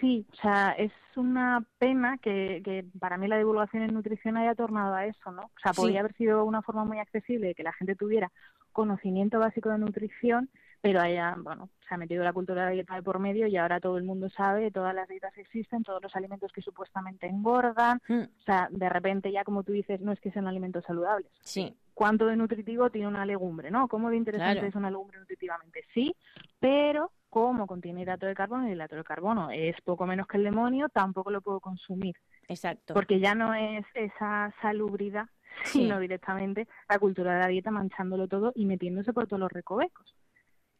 Sí, 0.00 0.26
o 0.32 0.36
sea, 0.36 0.72
es 0.72 0.92
una 1.16 1.62
pena 1.78 2.16
que, 2.18 2.62
que 2.64 2.86
para 2.98 3.18
mí 3.18 3.28
la 3.28 3.36
divulgación 3.36 3.82
en 3.82 3.92
nutrición 3.92 4.36
haya 4.38 4.54
tornado 4.54 4.94
a 4.94 5.04
eso, 5.04 5.30
¿no? 5.30 5.42
O 5.42 5.50
sea, 5.62 5.74
Sí. 5.74 5.80
podría 5.82 6.00
haber 6.00 6.14
sido 6.14 6.44
una 6.44 6.62
forma 6.62 6.84
muy 6.84 6.98
accesible 6.98 7.48
de 7.48 7.54
que 7.54 7.62
la 7.62 7.72
gente 7.74 7.94
tuviera 7.96 8.32
conocimiento 8.72 9.38
básico 9.38 9.68
de 9.68 9.78
nutrición, 9.78 10.48
pero 10.80 11.00
haya, 11.00 11.36
bueno, 11.38 11.68
se 11.88 11.94
ha 11.94 11.98
metido 11.98 12.24
la 12.24 12.32
cultura 12.32 12.62
de 12.62 12.66
la 12.68 12.72
dieta 12.74 12.94
de 12.94 13.02
por 13.02 13.18
medio 13.18 13.46
y 13.46 13.56
ahora 13.56 13.80
todo 13.80 13.98
el 13.98 14.04
mundo 14.04 14.30
sabe, 14.30 14.70
todas 14.70 14.94
las 14.94 15.08
dietas 15.08 15.36
existen, 15.36 15.82
todos 15.82 16.02
los 16.02 16.14
alimentos 16.16 16.52
que 16.52 16.62
supuestamente 16.62 17.26
engordan, 17.26 18.00
Mm, 18.08 18.22
o 18.22 18.42
sea, 18.44 18.68
de 18.70 18.88
repente 18.88 19.30
ya 19.32 19.44
como 19.44 19.62
tú 19.62 19.72
dices, 19.72 20.00
no 20.00 20.12
es 20.12 20.20
que 20.20 20.30
sean 20.30 20.46
alimentos 20.46 20.84
saludables. 20.84 21.30
Sí, 21.42 21.76
¿Cuánto 21.92 22.26
de 22.26 22.36
nutritivo 22.36 22.88
tiene 22.88 23.08
una 23.08 23.26
legumbre, 23.26 23.70
no? 23.70 23.86
¿Cómo 23.86 24.08
de 24.08 24.16
interesante 24.16 24.52
Claro. 24.54 24.68
es 24.68 24.74
una 24.74 24.90
legumbre 24.90 25.18
nutritivamente? 25.18 25.84
Sí, 25.92 26.14
pero 26.58 27.12
como 27.28 27.66
contiene 27.66 28.00
hidrato 28.02 28.24
de 28.26 28.34
carbono 28.34 28.64
y 28.64 28.70
el 28.70 28.76
hidrato 28.76 28.96
de 28.96 29.04
carbono 29.04 29.50
es 29.50 29.76
poco 29.82 30.06
menos 30.06 30.26
que 30.26 30.38
el 30.38 30.44
demonio, 30.44 30.88
tampoco 30.88 31.30
lo 31.30 31.42
puedo 31.42 31.60
consumir, 31.60 32.16
exacto. 32.48 32.94
porque 32.94 33.20
ya 33.20 33.34
no 33.34 33.52
es 33.54 33.84
esa 33.94 34.52
salubridad, 34.62 35.26
Sí. 35.64 35.80
sino 35.82 35.98
directamente 36.00 36.68
la 36.88 36.98
cultura 36.98 37.34
de 37.34 37.40
la 37.40 37.48
dieta 37.48 37.70
manchándolo 37.70 38.28
todo 38.28 38.52
y 38.54 38.64
metiéndose 38.64 39.12
por 39.12 39.26
todos 39.26 39.40
los 39.40 39.52
recovecos. 39.52 40.14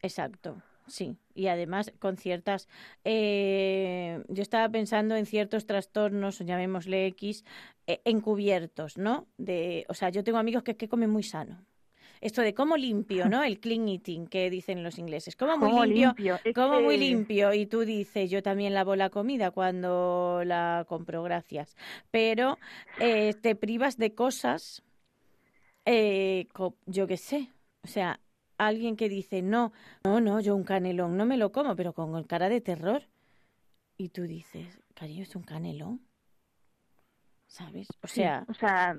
Exacto, 0.03 0.63
sí. 0.87 1.17
Y 1.35 1.49
además 1.49 1.93
con 1.99 2.17
ciertas... 2.17 2.69
eh, 3.05 4.23
yo 4.29 4.43
estaba 4.43 4.69
pensando 4.69 5.17
en 5.17 5.27
ciertos 5.27 5.67
trastornos, 5.67 6.39
llamémosle 6.39 7.07
X, 7.07 7.45
eh, 7.87 8.01
encubiertos, 8.05 8.99
¿no? 8.99 9.27
De, 9.37 9.85
o 9.89 9.95
sea, 9.95 10.11
yo 10.11 10.25
tengo 10.25 10.39
amigos 10.39 10.63
que, 10.63 10.77
que 10.77 10.89
comen 10.89 11.11
muy 11.11 11.23
sano. 11.23 11.65
Esto 12.23 12.43
de 12.43 12.53
cómo 12.53 12.77
limpio, 12.77 13.31
¿no? 13.31 13.43
El 13.43 13.61
clean 13.61 13.89
eating 13.89 14.27
que 14.27 14.51
dicen 14.51 14.83
los 14.83 14.99
ingleses. 14.99 15.37
Como 15.37 15.57
muy 15.57 15.71
Como 15.71 15.85
limpio, 15.87 16.39
como 16.55 16.81
muy 16.83 16.99
limpio. 16.99 17.55
Y 17.55 17.65
tú 17.65 17.81
dices, 17.81 18.29
yo 18.31 18.43
también 18.43 18.75
lavo 18.75 18.95
la 18.95 19.09
comida 19.09 19.51
cuando 19.53 20.43
la 20.45 20.85
compro, 20.87 21.23
gracias. 21.23 21.77
Pero 22.11 22.59
eh, 23.01 23.33
te 23.41 23.55
privas 23.57 23.97
de 23.97 24.15
cosas, 24.15 24.83
eh, 25.87 26.47
yo 26.85 27.07
qué 27.07 27.17
sé. 27.17 27.49
O 27.85 27.89
sea, 27.89 28.21
alguien 28.67 28.97
que 28.97 29.09
dice, 29.09 29.43
no, 29.43 29.73
no, 30.05 30.21
no, 30.21 30.41
yo 30.41 30.55
un 30.57 30.65
canelón 30.65 31.17
no 31.17 31.27
me 31.27 31.37
lo 31.37 31.53
como, 31.53 31.77
pero 31.77 31.93
con 31.93 32.23
cara 32.25 32.49
de 32.49 32.61
terror. 32.61 33.03
Y 33.97 34.09
tú 34.11 34.23
dices, 34.23 34.79
cariño, 34.95 35.23
es 35.23 35.35
un 35.37 35.43
canelón. 35.43 36.01
¿Sabes? 37.47 37.89
O 38.03 38.07
Sí, 38.07 38.21
sea, 38.23 38.45
o 38.49 38.55
sea, 38.55 38.97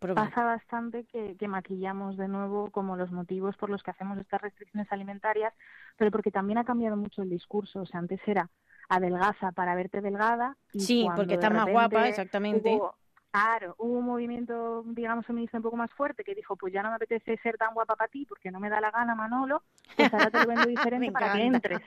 proba- 0.00 0.14
pasa 0.28 0.42
bastante 0.44 1.04
que, 1.04 1.36
que 1.36 1.48
maquillamos 1.48 2.16
de 2.16 2.28
nuevo 2.28 2.70
como 2.70 2.96
los 2.96 3.12
motivos 3.12 3.56
por 3.56 3.68
los 3.70 3.82
que 3.82 3.90
hacemos 3.90 4.18
estas 4.18 4.40
restricciones 4.40 4.90
alimentarias, 4.90 5.52
pero 5.96 6.10
porque 6.10 6.30
también 6.30 6.58
ha 6.58 6.64
cambiado 6.64 6.96
mucho 6.96 7.22
el 7.22 7.28
discurso. 7.30 7.80
O 7.82 7.86
sea, 7.86 8.00
antes 8.00 8.20
era 8.26 8.50
adelgaza 8.88 9.52
para 9.52 9.74
verte 9.74 10.00
delgada. 10.00 10.56
Y 10.72 10.80
Sí, 10.80 11.06
porque 11.14 11.34
estás 11.34 11.52
más 11.52 11.68
guapa, 11.70 12.08
exactamente. 12.08 12.70
hubo- 12.70 12.94
claro, 13.30 13.74
hubo 13.78 13.98
un 13.98 14.04
movimiento, 14.04 14.82
digamos, 14.86 15.26
feminista 15.26 15.56
un 15.56 15.62
poco 15.62 15.76
más 15.76 15.90
fuerte 15.92 16.24
que 16.24 16.34
dijo, 16.34 16.56
pues 16.56 16.72
ya 16.72 16.82
no 16.82 16.90
me 16.90 16.96
apetece 16.96 17.36
ser 17.38 17.56
tan 17.56 17.74
guapa 17.74 17.96
para 17.96 18.08
ti 18.08 18.26
porque 18.26 18.50
no 18.50 18.60
me 18.60 18.68
da 18.68 18.80
la 18.80 18.90
gana, 18.90 19.14
Manolo, 19.14 19.62
pues 19.96 20.12
ahora 20.12 20.30
te 20.30 20.40
lo 20.40 20.46
vendo 20.46 20.66
diferente 20.68 21.12
para 21.12 21.32
que 21.32 21.44
entres. 21.44 21.80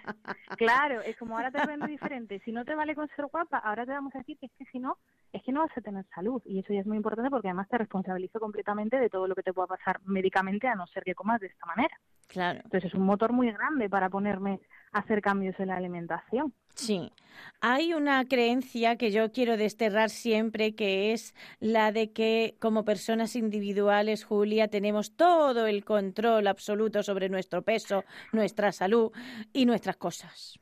Claro, 0.57 1.01
es 1.01 1.17
como 1.17 1.35
ahora 1.35 1.51
te 1.51 1.59
lo 1.59 1.67
vendo 1.67 1.87
diferente. 1.87 2.41
Si 2.45 2.51
no 2.51 2.65
te 2.65 2.75
vale 2.75 2.95
con 2.95 3.07
ser 3.09 3.25
guapa, 3.25 3.57
ahora 3.57 3.85
te 3.85 3.91
vamos 3.91 4.13
a 4.15 4.19
decir 4.19 4.37
que 4.37 4.47
es 4.47 4.51
que 4.53 4.65
si 4.65 4.79
no, 4.79 4.97
es 5.31 5.43
que 5.43 5.51
no 5.51 5.61
vas 5.61 5.77
a 5.77 5.81
tener 5.81 6.05
salud. 6.13 6.41
Y 6.45 6.59
eso 6.59 6.73
ya 6.73 6.81
es 6.81 6.87
muy 6.87 6.97
importante 6.97 7.29
porque 7.29 7.47
además 7.47 7.67
te 7.69 7.77
responsabilizo 7.77 8.39
completamente 8.39 8.97
de 8.97 9.09
todo 9.09 9.27
lo 9.27 9.35
que 9.35 9.43
te 9.43 9.53
pueda 9.53 9.67
pasar 9.67 9.99
médicamente 10.05 10.67
a 10.67 10.75
no 10.75 10.87
ser 10.87 11.03
que 11.03 11.15
comas 11.15 11.41
de 11.41 11.47
esta 11.47 11.65
manera. 11.65 11.99
Claro, 12.27 12.61
Entonces 12.63 12.91
es 12.91 12.95
un 12.95 13.05
motor 13.05 13.31
muy 13.33 13.51
grande 13.51 13.89
para 13.89 14.09
ponerme 14.09 14.59
a 14.91 14.99
hacer 14.99 15.21
cambios 15.21 15.59
en 15.59 15.67
la 15.67 15.77
alimentación. 15.77 16.53
sí. 16.75 17.11
Hay 17.61 17.93
una 17.93 18.25
creencia 18.27 18.97
que 18.97 19.11
yo 19.11 19.31
quiero 19.31 19.57
desterrar 19.57 20.09
siempre, 20.09 20.75
que 20.75 21.13
es 21.13 21.33
la 21.59 21.91
de 21.91 22.11
que 22.11 22.55
como 22.59 22.85
personas 22.85 23.35
individuales, 23.35 24.23
Julia, 24.23 24.67
tenemos 24.67 25.15
todo 25.15 25.65
el 25.67 25.83
control 25.85 26.47
absoluto 26.47 27.01
sobre 27.03 27.29
nuestro 27.29 27.63
peso, 27.63 28.05
nuestra 28.31 28.71
salud 28.71 29.11
y 29.53 29.65
nuestras 29.65 29.97
cosas. 29.97 30.59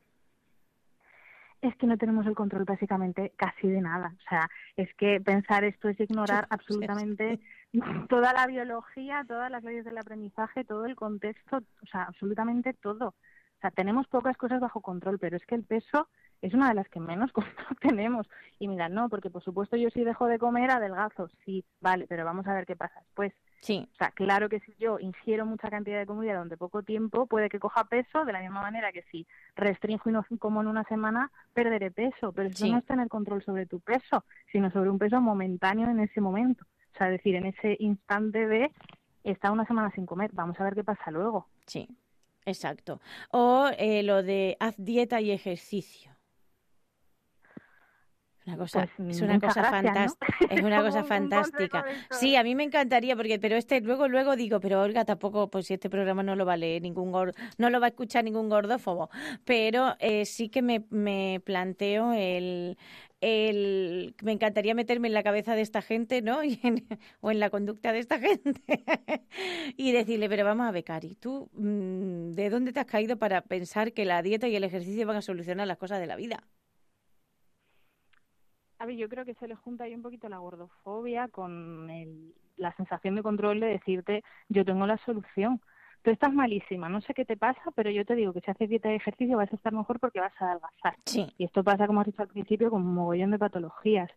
Es 1.62 1.74
que 1.76 1.86
no 1.86 1.96
tenemos 1.96 2.26
el 2.26 2.34
control 2.34 2.64
básicamente 2.64 3.32
casi 3.36 3.68
de 3.68 3.80
nada. 3.80 4.14
O 4.18 4.28
sea, 4.28 4.50
es 4.76 4.92
que 4.94 5.20
pensar 5.20 5.64
esto 5.64 5.88
es 5.88 5.98
ignorar 5.98 6.46
absolutamente 6.50 7.40
toda 8.08 8.34
la 8.34 8.46
biología, 8.46 9.24
todas 9.26 9.50
las 9.50 9.64
leyes 9.64 9.84
del 9.84 9.96
aprendizaje, 9.96 10.64
todo 10.64 10.84
el 10.84 10.96
contexto, 10.96 11.58
o 11.58 11.86
sea, 11.86 12.02
absolutamente 12.02 12.74
todo. 12.74 13.08
O 13.08 13.60
sea, 13.62 13.70
tenemos 13.70 14.08
pocas 14.08 14.36
cosas 14.36 14.60
bajo 14.60 14.80
control, 14.80 15.18
pero 15.18 15.36
es 15.36 15.46
que 15.46 15.54
el 15.54 15.64
peso 15.64 16.08
es 16.42 16.52
una 16.52 16.68
de 16.68 16.74
las 16.74 16.88
que 16.88 17.00
menos 17.00 17.32
control 17.32 17.78
tenemos. 17.80 18.28
Y 18.58 18.68
mira, 18.68 18.88
no, 18.88 19.08
porque 19.08 19.30
por 19.30 19.42
supuesto 19.42 19.76
yo 19.76 19.88
si 19.90 20.04
dejo 20.04 20.26
de 20.26 20.38
comer 20.38 20.70
adelgazo, 20.70 21.30
sí, 21.44 21.64
vale, 21.80 22.06
pero 22.08 22.24
vamos 22.24 22.46
a 22.46 22.54
ver 22.54 22.66
qué 22.66 22.76
pasa 22.76 23.00
después. 23.00 23.32
Sí, 23.62 23.88
O 23.92 23.96
sea, 23.96 24.10
claro 24.10 24.48
que 24.48 24.58
si 24.60 24.74
yo 24.78 24.98
ingiero 24.98 25.46
mucha 25.46 25.70
cantidad 25.70 26.00
de 26.00 26.04
comida 26.06 26.32
durante 26.32 26.56
poco 26.56 26.82
tiempo, 26.82 27.26
puede 27.26 27.48
que 27.48 27.60
coja 27.60 27.84
peso, 27.84 28.24
de 28.24 28.32
la 28.32 28.40
misma 28.40 28.60
manera 28.60 28.90
que 28.92 29.02
si 29.04 29.24
restringo 29.54 30.02
y 30.06 30.10
no 30.10 30.24
como 30.40 30.60
en 30.60 30.66
una 30.66 30.82
semana, 30.84 31.30
perderé 31.54 31.92
peso. 31.92 32.32
Pero 32.32 32.48
eso 32.48 32.58
Sí. 32.58 32.70
no 32.72 32.78
es 32.78 32.84
tener 32.84 33.08
control 33.08 33.42
sobre 33.44 33.66
tu 33.66 33.78
peso, 33.78 34.24
sino 34.50 34.70
sobre 34.72 34.90
un 34.90 34.98
peso 34.98 35.20
momentáneo 35.20 35.88
en 35.88 36.00
ese 36.00 36.20
momento. 36.20 36.64
O 36.92 36.98
sea, 36.98 37.06
es 37.06 37.12
decir, 37.18 37.36
en 37.36 37.46
ese 37.46 37.76
instante 37.78 38.46
de 38.48 38.72
estar 39.24 39.52
una 39.52 39.64
semana 39.66 39.92
sin 39.92 40.06
comer, 40.06 40.30
vamos 40.34 40.58
a 40.58 40.64
ver 40.64 40.74
qué 40.74 40.82
pasa 40.84 41.10
luego. 41.12 41.46
sí, 41.66 41.88
exacto. 42.44 43.00
O 43.30 43.70
eh, 43.78 44.02
lo 44.02 44.22
de 44.24 44.56
haz 44.58 44.74
dieta 44.76 45.20
y 45.20 45.30
ejercicio. 45.30 46.11
Una 48.44 48.56
cosa, 48.56 48.88
Pues, 48.96 49.08
es 49.16 49.22
una 49.22 49.38
cosa 49.38 49.60
gracias, 49.62 49.84
¿no? 49.84 49.92
fantástica. 49.92 50.54
Es 50.54 50.62
una 50.62 50.82
cosa 50.82 51.04
fantástica. 51.04 51.84
Sí, 52.10 52.34
a 52.34 52.42
mí 52.42 52.54
me 52.56 52.64
encantaría, 52.64 53.14
porque, 53.14 53.38
pero 53.38 53.56
este 53.56 53.80
luego, 53.80 54.08
luego 54.08 54.34
digo, 54.34 54.58
pero 54.58 54.80
Olga 54.82 55.04
tampoco, 55.04 55.48
pues 55.48 55.66
si 55.66 55.74
este 55.74 55.88
programa 55.88 56.22
no 56.24 56.34
lo 56.34 56.44
va 56.44 56.54
a 56.54 56.56
leer 56.56 56.82
ningún 56.82 57.12
gordo, 57.12 57.32
no 57.58 57.70
lo 57.70 57.78
va 57.78 57.86
a 57.86 57.88
escuchar 57.90 58.24
ningún 58.24 58.48
gordófobo. 58.48 59.10
Pero 59.44 59.94
eh, 60.00 60.24
sí 60.26 60.48
que 60.48 60.60
me, 60.60 60.84
me 60.90 61.40
planteo 61.44 62.12
el, 62.14 62.76
el, 63.20 64.14
me 64.22 64.32
encantaría 64.32 64.74
meterme 64.74 65.06
en 65.08 65.14
la 65.14 65.22
cabeza 65.22 65.54
de 65.54 65.62
esta 65.62 65.80
gente, 65.80 66.20
¿no? 66.22 66.42
Y 66.44 66.58
en- 66.64 66.86
o 67.20 67.30
en 67.30 67.38
la 67.38 67.48
conducta 67.50 67.92
de 67.92 68.00
esta 68.00 68.18
gente 68.18 68.60
y 69.76 69.92
decirle, 69.92 70.28
pero 70.28 70.44
vamos 70.44 70.66
a 70.66 70.72
ver, 70.72 70.82
Cari, 70.84 71.14
tú, 71.14 71.48
mm, 71.54 72.32
¿de 72.32 72.50
dónde 72.50 72.72
te 72.72 72.80
has 72.80 72.86
caído 72.86 73.16
para 73.18 73.42
pensar 73.42 73.92
que 73.92 74.04
la 74.04 74.20
dieta 74.22 74.48
y 74.48 74.56
el 74.56 74.64
ejercicio 74.64 75.06
van 75.06 75.16
a 75.16 75.22
solucionar 75.22 75.66
las 75.68 75.78
cosas 75.78 76.00
de 76.00 76.06
la 76.08 76.16
vida? 76.16 76.42
A 78.82 78.84
ver, 78.86 78.96
yo 78.96 79.08
creo 79.08 79.24
que 79.24 79.34
se 79.34 79.46
le 79.46 79.54
junta 79.54 79.84
ahí 79.84 79.94
un 79.94 80.02
poquito 80.02 80.28
la 80.28 80.38
gordofobia 80.38 81.28
con 81.28 81.88
el- 81.88 82.34
la 82.56 82.74
sensación 82.74 83.14
de 83.14 83.22
control 83.22 83.60
de 83.60 83.68
decirte, 83.68 84.24
yo 84.48 84.64
tengo 84.64 84.88
la 84.88 84.96
solución. 85.04 85.60
Tú 86.02 86.10
estás 86.10 86.34
malísima, 86.34 86.88
no 86.88 87.00
sé 87.00 87.14
qué 87.14 87.24
te 87.24 87.36
pasa, 87.36 87.62
pero 87.76 87.90
yo 87.90 88.04
te 88.04 88.16
digo 88.16 88.32
que 88.32 88.40
si 88.40 88.50
haces 88.50 88.68
dieta 88.68 88.90
y 88.90 88.96
ejercicio 88.96 89.36
vas 89.36 89.52
a 89.52 89.54
estar 89.54 89.72
mejor 89.72 90.00
porque 90.00 90.18
vas 90.18 90.32
a 90.40 90.46
adelgazar. 90.46 90.96
Sí, 91.04 91.32
Y 91.38 91.44
esto 91.44 91.62
pasa, 91.62 91.86
como 91.86 92.00
has 92.00 92.06
dicho 92.06 92.22
al 92.22 92.26
principio, 92.28 92.70
con 92.70 92.82
un 92.82 92.92
mogollón 92.92 93.30
de 93.30 93.38
patologías. 93.38 94.10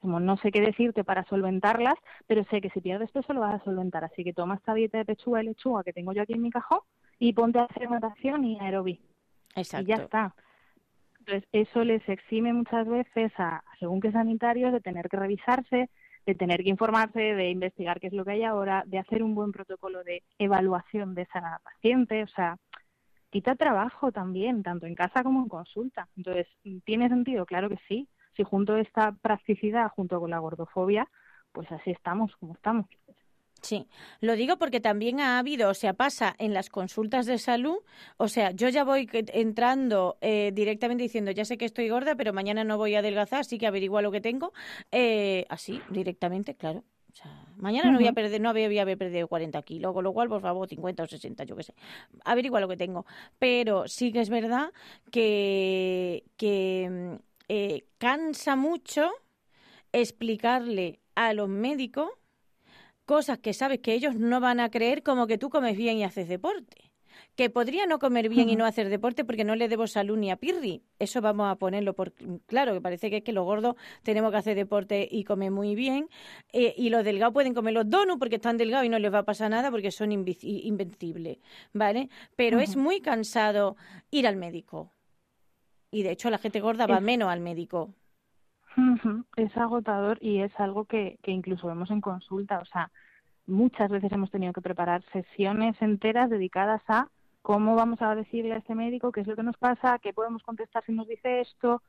Como 0.00 0.18
no 0.18 0.36
sé 0.38 0.50
qué 0.50 0.62
decirte 0.62 1.04
para 1.04 1.24
solventarlas, 1.26 1.94
pero 2.26 2.42
sé 2.50 2.60
que 2.60 2.70
si 2.70 2.80
pierdes 2.80 3.12
peso 3.12 3.32
lo 3.32 3.40
vas 3.42 3.60
a 3.60 3.64
solventar. 3.64 4.02
Así 4.02 4.24
que 4.24 4.32
toma 4.32 4.56
esta 4.56 4.74
dieta 4.74 4.98
de 4.98 5.04
pechuga 5.04 5.42
y 5.44 5.46
lechuga 5.46 5.84
que 5.84 5.92
tengo 5.92 6.12
yo 6.12 6.22
aquí 6.22 6.32
en 6.32 6.42
mi 6.42 6.50
cajón 6.50 6.80
y 7.20 7.32
ponte 7.34 7.60
a 7.60 7.66
hacer 7.66 7.88
natación 7.88 8.42
y 8.44 8.58
aerobí. 8.58 9.00
exacto. 9.54 9.84
Y 9.84 9.86
ya 9.86 10.02
está. 10.02 10.34
Entonces, 11.28 11.48
eso 11.52 11.84
les 11.84 12.08
exime 12.08 12.54
muchas 12.54 12.88
veces 12.88 13.30
a, 13.36 13.62
según 13.78 14.00
que 14.00 14.10
sanitarios, 14.12 14.72
de 14.72 14.80
tener 14.80 15.10
que 15.10 15.18
revisarse, 15.18 15.90
de 16.24 16.34
tener 16.34 16.62
que 16.62 16.70
informarse, 16.70 17.20
de 17.20 17.50
investigar 17.50 18.00
qué 18.00 18.06
es 18.06 18.14
lo 18.14 18.24
que 18.24 18.30
hay 18.30 18.44
ahora, 18.44 18.82
de 18.86 18.98
hacer 18.98 19.22
un 19.22 19.34
buen 19.34 19.52
protocolo 19.52 20.02
de 20.04 20.22
evaluación 20.38 21.14
de 21.14 21.22
esa 21.22 21.60
paciente. 21.62 22.22
O 22.22 22.28
sea, 22.28 22.56
quita 23.28 23.56
trabajo 23.56 24.10
también, 24.10 24.62
tanto 24.62 24.86
en 24.86 24.94
casa 24.94 25.22
como 25.22 25.42
en 25.42 25.48
consulta. 25.50 26.08
Entonces, 26.16 26.46
¿tiene 26.86 27.10
sentido? 27.10 27.44
Claro 27.44 27.68
que 27.68 27.78
sí. 27.88 28.08
Si 28.34 28.42
junto 28.42 28.78
esta 28.78 29.12
practicidad, 29.12 29.90
junto 29.90 30.18
con 30.20 30.30
la 30.30 30.38
gordofobia, 30.38 31.06
pues 31.52 31.70
así 31.70 31.90
estamos 31.90 32.34
como 32.36 32.54
estamos. 32.54 32.86
Sí, 33.60 33.88
lo 34.20 34.36
digo 34.36 34.56
porque 34.56 34.80
también 34.80 35.20
ha 35.20 35.38
habido, 35.38 35.70
o 35.70 35.74
sea, 35.74 35.92
pasa 35.92 36.34
en 36.38 36.54
las 36.54 36.70
consultas 36.70 37.26
de 37.26 37.38
salud, 37.38 37.78
o 38.16 38.28
sea, 38.28 38.52
yo 38.52 38.68
ya 38.68 38.84
voy 38.84 39.08
entrando 39.12 40.16
eh, 40.20 40.52
directamente 40.54 41.02
diciendo, 41.02 41.32
ya 41.32 41.44
sé 41.44 41.58
que 41.58 41.64
estoy 41.64 41.88
gorda, 41.88 42.14
pero 42.14 42.32
mañana 42.32 42.62
no 42.62 42.78
voy 42.78 42.94
a 42.94 43.00
adelgazar, 43.00 43.40
así 43.40 43.58
que 43.58 43.66
averigua 43.66 44.00
lo 44.00 44.12
que 44.12 44.20
tengo, 44.20 44.52
eh, 44.92 45.44
así, 45.48 45.82
directamente, 45.90 46.54
claro. 46.54 46.84
O 47.12 47.16
sea, 47.16 47.46
mañana 47.56 47.90
no 47.90 47.98
voy 47.98 48.06
a 48.06 48.12
perder, 48.12 48.40
no 48.40 48.52
voy 48.52 48.78
a 48.78 48.82
haber 48.82 48.96
perdido 48.96 49.26
40 49.26 49.60
kilos, 49.62 49.92
con 49.92 50.04
lo 50.04 50.12
cual, 50.12 50.28
por 50.28 50.40
favor, 50.40 50.68
50 50.68 51.02
o 51.02 51.06
60, 51.06 51.44
yo 51.44 51.56
qué 51.56 51.64
sé. 51.64 51.74
Averigua 52.24 52.60
lo 52.60 52.68
que 52.68 52.76
tengo. 52.76 53.06
Pero 53.40 53.88
sí 53.88 54.12
que 54.12 54.20
es 54.20 54.30
verdad 54.30 54.72
que, 55.10 56.22
que 56.36 57.18
eh, 57.48 57.86
cansa 57.98 58.54
mucho 58.54 59.10
explicarle 59.90 61.00
a 61.16 61.32
los 61.32 61.48
médicos 61.48 62.10
cosas 63.08 63.38
que 63.38 63.54
sabes 63.54 63.78
que 63.80 63.94
ellos 63.94 64.16
no 64.16 64.38
van 64.38 64.60
a 64.60 64.70
creer 64.70 65.02
como 65.02 65.26
que 65.26 65.38
tú 65.38 65.48
comes 65.48 65.78
bien 65.78 65.96
y 65.96 66.04
haces 66.04 66.28
deporte. 66.28 66.92
Que 67.36 67.48
podría 67.48 67.86
no 67.86 67.98
comer 67.98 68.28
bien 68.28 68.50
y 68.50 68.54
no 68.54 68.66
hacer 68.66 68.90
deporte 68.90 69.24
porque 69.24 69.44
no 69.44 69.56
le 69.56 69.66
debo 69.68 69.86
salud 69.86 70.18
ni 70.18 70.30
a 70.30 70.36
Pirri. 70.36 70.82
Eso 70.98 71.22
vamos 71.22 71.50
a 71.50 71.56
ponerlo 71.56 71.94
por 71.94 72.12
claro, 72.46 72.74
que 72.74 72.82
parece 72.82 73.08
que 73.08 73.16
es 73.16 73.24
que 73.24 73.32
los 73.32 73.46
gordos 73.46 73.76
tenemos 74.02 74.30
que 74.30 74.36
hacer 74.36 74.56
deporte 74.56 75.08
y 75.10 75.24
comer 75.24 75.50
muy 75.50 75.74
bien. 75.74 76.10
Eh, 76.52 76.74
y 76.76 76.90
los 76.90 77.02
delgados 77.02 77.32
pueden 77.32 77.54
comer 77.54 77.72
los 77.72 77.88
donuts 77.88 78.18
porque 78.18 78.36
están 78.36 78.58
delgados 78.58 78.84
y 78.84 78.90
no 78.90 78.98
les 78.98 79.12
va 79.12 79.20
a 79.20 79.24
pasar 79.24 79.50
nada 79.50 79.70
porque 79.70 79.90
son 79.90 80.12
invencibles. 80.12 81.38
¿Vale? 81.72 82.10
Pero 82.36 82.60
es 82.60 82.76
muy 82.76 83.00
cansado 83.00 83.76
ir 84.10 84.26
al 84.26 84.36
médico. 84.36 84.92
Y 85.90 86.02
de 86.02 86.10
hecho 86.10 86.28
la 86.28 86.36
gente 86.36 86.60
gorda 86.60 86.86
va 86.86 87.00
menos 87.00 87.30
al 87.30 87.40
médico. 87.40 87.94
Es 89.36 89.56
agotador 89.56 90.18
y 90.20 90.40
es 90.40 90.52
algo 90.58 90.84
que, 90.84 91.18
que 91.22 91.30
incluso 91.30 91.66
vemos 91.66 91.90
en 91.90 92.00
consulta. 92.00 92.58
O 92.58 92.64
sea, 92.64 92.90
muchas 93.46 93.90
veces 93.90 94.12
hemos 94.12 94.30
tenido 94.30 94.52
que 94.52 94.60
preparar 94.60 95.02
sesiones 95.12 95.80
enteras 95.80 96.30
dedicadas 96.30 96.82
a 96.88 97.08
cómo 97.42 97.74
vamos 97.74 98.00
a 98.02 98.14
decirle 98.14 98.54
a 98.54 98.58
este 98.58 98.74
médico 98.74 99.12
qué 99.12 99.22
es 99.22 99.26
lo 99.26 99.36
que 99.36 99.42
nos 99.42 99.56
pasa, 99.56 99.98
qué 100.00 100.12
podemos 100.12 100.42
contestar 100.42 100.84
si 100.84 100.92
nos 100.92 101.08
dice 101.08 101.40
esto. 101.40 101.82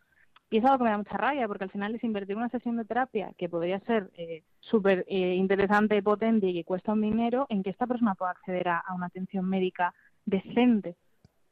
Y 0.52 0.58
es 0.58 0.66
algo 0.66 0.80
que 0.80 0.84
me 0.86 0.90
da 0.90 0.98
mucha 0.98 1.18
rabia, 1.18 1.48
porque 1.48 1.66
al 1.66 1.70
final 1.70 1.94
es 1.94 2.04
invertir 2.04 2.36
una 2.36 2.50
sesión 2.50 2.76
de 2.78 2.86
terapia 2.86 3.34
que 3.38 3.50
podría 3.50 3.80
ser 3.82 4.10
eh, 4.16 4.44
súper 4.60 5.06
eh, 5.08 5.36
interesante, 5.36 6.02
potente 6.02 6.48
y 6.48 6.54
que 6.54 6.64
cuesta 6.64 6.94
un 6.94 7.02
dinero, 7.02 7.46
en 7.50 7.62
que 7.62 7.70
esta 7.70 7.86
persona 7.86 8.16
pueda 8.16 8.32
acceder 8.32 8.68
a 8.68 8.84
una 8.96 9.08
atención 9.08 9.48
médica 9.48 9.94
decente 10.26 10.96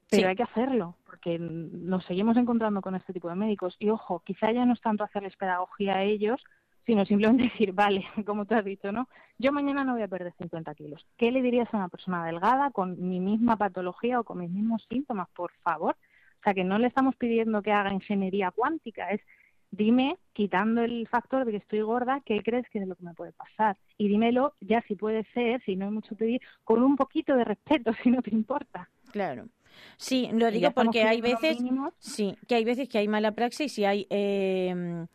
pero 0.10 0.30
hay 0.30 0.36
que 0.36 0.44
hacerlo, 0.44 0.96
porque 1.06 1.38
nos 1.40 2.06
seguimos 2.06 2.38
encontrando 2.38 2.82
con 2.82 2.96
este 2.96 3.14
tipo 3.14 3.30
de 3.30 3.36
médicos. 3.36 3.76
Y 3.80 3.90
ojo, 3.90 4.22
quizá 4.26 4.52
ya 4.52 4.66
no 4.66 4.74
es 4.74 4.82
tanto 4.82 5.04
hacerles 5.04 5.36
pedagogía 5.36 5.98
a 5.98 6.04
ellos, 6.04 6.42
sino 6.86 7.06
simplemente 7.06 7.44
decir, 7.52 7.74
vale, 7.74 8.06
como 8.26 8.46
tú 8.46 8.56
has 8.56 8.66
dicho, 8.66 8.92
¿no? 8.92 9.08
Yo 9.38 9.52
mañana 9.52 9.84
no 9.84 9.94
voy 9.94 10.04
a 10.04 10.08
perder 10.08 10.34
50 10.38 10.74
kilos. 10.76 11.06
¿Qué 11.18 11.32
le 11.32 11.42
dirías 11.42 11.72
a 11.74 11.78
una 11.78 11.90
persona 11.90 12.26
delgada 12.26 12.72
con 12.72 13.08
mi 13.08 13.20
misma 13.20 13.58
patología 13.58 14.20
o 14.20 14.24
con 14.24 14.40
mis 14.40 14.50
mismos 14.50 14.86
síntomas, 14.90 15.28
por 15.36 15.52
favor? 15.64 15.96
O 16.40 16.44
sea, 16.44 16.54
que 16.54 16.64
no 16.64 16.78
le 16.78 16.88
estamos 16.88 17.16
pidiendo 17.16 17.62
que 17.62 17.74
haga 17.74 17.94
ingeniería 17.94 18.52
cuántica, 18.52 19.10
es 19.10 19.22
dime, 19.72 20.18
quitando 20.34 20.82
el 20.82 21.08
factor 21.08 21.46
de 21.46 21.52
que 21.52 21.58
estoy 21.58 21.82
gorda, 21.82 22.22
¿qué 22.26 22.42
crees 22.42 22.68
que 22.70 22.80
es 22.80 22.88
lo 22.88 22.96
que 22.96 23.04
me 23.04 23.14
puede 23.14 23.34
pasar? 23.34 23.78
Y 23.98 24.08
dímelo, 24.08 24.54
ya 24.62 24.82
si 24.88 24.96
puede 24.96 25.26
ser, 25.34 25.62
si 25.64 25.76
no 25.76 25.86
hay 25.86 25.92
mucho 25.92 26.16
pedir, 26.16 26.42
con 26.64 26.82
un 26.82 26.96
poquito 26.96 27.36
de 27.36 27.44
respeto, 27.44 27.92
si 28.04 28.12
no 28.12 28.22
te 28.22 28.34
importa. 28.34 28.90
Claro. 29.12 29.48
Sí, 29.98 30.30
lo 30.34 30.52
digo 30.52 30.72
porque 30.72 31.04
hay 31.04 31.22
veces, 31.22 31.58
sí, 32.00 32.36
que 32.48 32.56
hay 32.56 32.64
veces 32.64 32.90
que 32.90 32.98
hay 32.98 33.08
mala 33.08 33.32
praxis 33.32 33.78
y 33.80 33.86
hay 33.86 34.08
eh, 34.10 35.06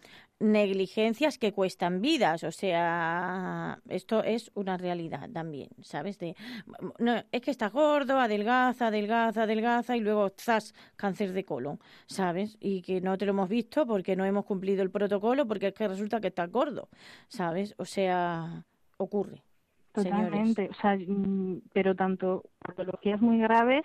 negligencias 0.42 1.38
que 1.38 1.52
cuestan 1.52 2.00
vidas, 2.00 2.42
o 2.44 2.50
sea, 2.50 3.78
esto 3.88 4.22
es 4.22 4.50
una 4.54 4.76
realidad 4.76 5.30
también, 5.30 5.70
¿sabes? 5.80 6.18
De, 6.18 6.36
no, 6.98 7.22
es 7.30 7.40
que 7.40 7.50
estás 7.50 7.72
gordo, 7.72 8.18
adelgaza, 8.18 8.88
adelgaza, 8.88 9.44
adelgaza 9.44 9.96
y 9.96 10.00
luego 10.00 10.26
estás 10.26 10.74
cáncer 10.96 11.32
de 11.32 11.44
colon, 11.44 11.78
¿sabes? 12.06 12.56
Y 12.60 12.82
que 12.82 13.00
no 13.00 13.16
te 13.16 13.24
lo 13.24 13.30
hemos 13.30 13.48
visto 13.48 13.86
porque 13.86 14.16
no 14.16 14.24
hemos 14.24 14.44
cumplido 14.44 14.82
el 14.82 14.90
protocolo 14.90 15.46
porque 15.46 15.68
es 15.68 15.74
que 15.74 15.88
resulta 15.88 16.20
que 16.20 16.28
estás 16.28 16.50
gordo, 16.50 16.88
¿sabes? 17.28 17.74
O 17.78 17.84
sea, 17.84 18.64
ocurre. 18.96 19.42
Totalmente, 19.92 20.70
o 20.70 20.74
sea, 20.74 20.96
mm, 20.96 21.62
pero 21.72 21.94
tanto 21.94 22.44
patologías 22.58 23.20
muy 23.20 23.38
graves 23.38 23.84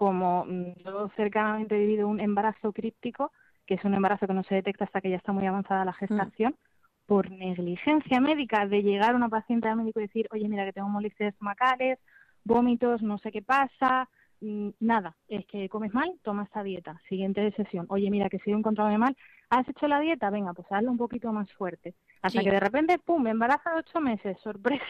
como 0.00 0.46
mm, 0.46 0.82
yo 0.82 1.10
cercanamente 1.14 1.76
he 1.76 1.78
vivido 1.78 2.08
un 2.08 2.20
embarazo 2.20 2.72
críptico, 2.72 3.32
que 3.66 3.74
es 3.74 3.84
un 3.84 3.92
embarazo 3.92 4.26
que 4.26 4.32
no 4.32 4.42
se 4.44 4.54
detecta 4.54 4.84
hasta 4.84 5.02
que 5.02 5.10
ya 5.10 5.16
está 5.18 5.30
muy 5.30 5.44
avanzada 5.46 5.84
la 5.84 5.92
gestación, 5.92 6.56
por 7.04 7.30
negligencia 7.30 8.18
médica 8.18 8.66
de 8.66 8.82
llegar 8.82 9.14
una 9.14 9.28
paciente 9.28 9.68
al 9.68 9.76
médico 9.76 10.00
y 10.00 10.04
decir, 10.04 10.26
oye, 10.30 10.48
mira 10.48 10.64
que 10.64 10.72
tengo 10.72 10.88
molestias 10.88 11.34
estomacales, 11.34 11.98
vómitos, 12.44 13.02
no 13.02 13.18
sé 13.18 13.30
qué 13.30 13.42
pasa, 13.42 14.08
mm, 14.40 14.70
nada, 14.80 15.18
es 15.28 15.44
que 15.44 15.68
comes 15.68 15.92
mal, 15.92 16.10
toma 16.22 16.44
esta 16.44 16.62
dieta. 16.62 16.98
Siguiente 17.06 17.52
sesión, 17.52 17.84
oye, 17.90 18.10
mira 18.10 18.30
que 18.30 18.38
si 18.38 18.50
he 18.50 18.54
encontrado 18.54 18.96
mal, 18.96 19.14
¿has 19.50 19.68
hecho 19.68 19.86
la 19.86 20.00
dieta? 20.00 20.30
Venga, 20.30 20.54
pues 20.54 20.66
hazlo 20.70 20.90
un 20.90 20.96
poquito 20.96 21.30
más 21.30 21.52
fuerte. 21.52 21.94
Hasta 22.22 22.42
que 22.42 22.50
de 22.50 22.60
repente, 22.60 22.98
pum, 22.98 23.26
embaraza 23.26 23.72
de 23.72 23.80
ocho 23.80 24.00
meses, 24.00 24.38
sorpresa. 24.40 24.86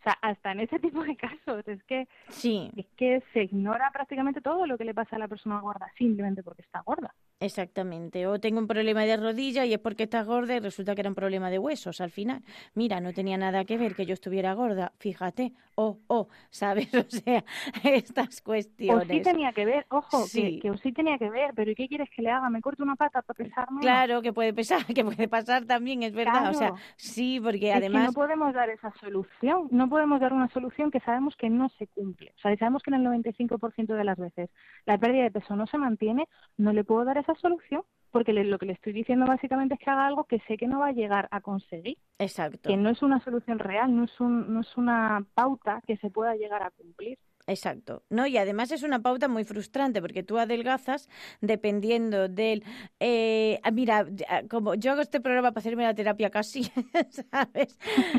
O 0.00 0.02
sea, 0.02 0.16
hasta 0.22 0.52
en 0.52 0.60
ese 0.60 0.78
tipo 0.80 1.02
de 1.04 1.16
casos 1.16 1.66
es 1.68 1.82
que 1.84 2.08
sí. 2.28 2.70
es 2.76 2.86
que 2.96 3.22
se 3.32 3.44
ignora 3.44 3.90
prácticamente 3.92 4.40
todo 4.40 4.66
lo 4.66 4.78
que 4.78 4.84
le 4.84 4.94
pasa 4.94 5.16
a 5.16 5.18
la 5.18 5.28
persona 5.28 5.60
gorda 5.60 5.90
simplemente 5.96 6.42
porque 6.42 6.62
está 6.62 6.80
gorda. 6.80 7.14
Exactamente. 7.40 8.26
O 8.26 8.38
tengo 8.38 8.58
un 8.60 8.66
problema 8.66 9.04
de 9.06 9.16
rodilla 9.16 9.64
y 9.64 9.72
es 9.72 9.80
porque 9.80 10.02
estás 10.02 10.26
gorda 10.26 10.54
y 10.54 10.60
resulta 10.60 10.94
que 10.94 11.00
era 11.00 11.08
un 11.08 11.14
problema 11.14 11.48
de 11.48 11.58
huesos 11.58 12.02
al 12.02 12.10
final. 12.10 12.42
Mira, 12.74 13.00
no 13.00 13.14
tenía 13.14 13.38
nada 13.38 13.64
que 13.64 13.78
ver 13.78 13.94
que 13.94 14.04
yo 14.04 14.12
estuviera 14.12 14.52
gorda, 14.52 14.92
fíjate. 14.98 15.54
O, 15.74 15.98
oh, 16.06 16.28
¿sabes? 16.50 16.90
O 17.00 17.10
sea, 17.10 17.44
estas 17.82 18.42
cuestiones. 18.42 19.08
O 19.08 19.12
sí 19.12 19.22
tenía 19.22 19.52
que 19.52 19.64
ver, 19.64 19.86
ojo, 19.88 20.26
Que, 20.30 20.60
que 20.60 20.76
sí 20.78 20.92
tenía 20.92 21.16
que 21.16 21.30
ver, 21.30 21.52
pero 21.54 21.70
¿y 21.70 21.74
qué 21.74 21.88
quieres 21.88 22.10
que 22.14 22.20
le 22.20 22.30
haga? 22.30 22.50
¿Me 22.50 22.60
corto 22.60 22.82
una 22.82 22.94
pata 22.94 23.22
para 23.22 23.36
pesar 23.36 23.66
Claro, 23.80 24.20
que 24.20 24.32
puede 24.32 24.52
pesar, 24.52 24.84
que 24.94 25.02
puede 25.02 25.26
pasar 25.26 25.64
también, 25.64 26.02
es 26.02 26.12
verdad. 26.12 26.50
O 26.50 26.54
sea, 26.54 26.74
sí, 26.96 27.40
porque 27.40 27.72
además... 27.72 28.04
no 28.04 28.12
podemos 28.12 28.52
dar 28.52 28.68
esa 28.68 28.92
solución, 29.00 29.68
no 29.70 29.88
podemos 29.88 30.20
dar 30.20 30.34
una 30.34 30.48
solución 30.48 30.90
que 30.90 31.00
sabemos 31.00 31.34
que 31.36 31.48
no 31.48 31.70
se 31.70 31.86
cumple. 31.86 32.34
O 32.36 32.40
sea, 32.40 32.54
sabemos 32.58 32.82
que 32.82 32.90
en 32.90 33.00
el 33.00 33.06
95% 33.06 33.94
de 33.94 34.04
las 34.04 34.18
veces 34.18 34.50
la 34.84 34.98
pérdida 34.98 35.22
de 35.22 35.30
peso 35.30 35.56
no 35.56 35.66
se 35.66 35.78
mantiene, 35.78 36.28
no 36.58 36.72
le 36.72 36.84
puedo 36.84 37.04
dar 37.04 37.16
esa 37.16 37.29
solución 37.36 37.82
porque 38.10 38.32
lo 38.32 38.58
que 38.58 38.66
le 38.66 38.72
estoy 38.72 38.92
diciendo 38.92 39.26
básicamente 39.26 39.74
es 39.74 39.80
que 39.80 39.90
haga 39.90 40.06
algo 40.06 40.24
que 40.24 40.40
sé 40.48 40.56
que 40.56 40.66
no 40.66 40.80
va 40.80 40.88
a 40.88 40.92
llegar 40.92 41.28
a 41.30 41.40
conseguir. 41.40 41.98
Exacto. 42.18 42.68
Que 42.68 42.76
no 42.76 42.90
es 42.90 43.02
una 43.02 43.22
solución 43.22 43.58
real, 43.58 43.94
no 43.94 44.04
es, 44.04 44.20
un, 44.20 44.52
no 44.52 44.60
es 44.60 44.76
una 44.76 45.24
pauta 45.34 45.80
que 45.86 45.96
se 45.98 46.10
pueda 46.10 46.34
llegar 46.34 46.62
a 46.62 46.70
cumplir. 46.70 47.18
Exacto. 47.46 48.04
No, 48.10 48.26
y 48.26 48.36
además 48.36 48.70
es 48.70 48.82
una 48.82 49.00
pauta 49.00 49.26
muy 49.26 49.44
frustrante 49.44 50.00
porque 50.00 50.22
tú 50.22 50.38
adelgazas 50.38 51.08
dependiendo 51.40 52.28
del 52.28 52.62
eh, 53.00 53.58
ah, 53.62 53.70
mira, 53.70 54.06
ah, 54.28 54.42
como 54.48 54.74
yo 54.74 54.92
hago 54.92 55.00
este 55.00 55.20
programa 55.20 55.50
para 55.50 55.60
hacerme 55.60 55.84
la 55.84 55.94
terapia 55.94 56.30
casi, 56.30 56.64
¿sabes? 57.30 57.78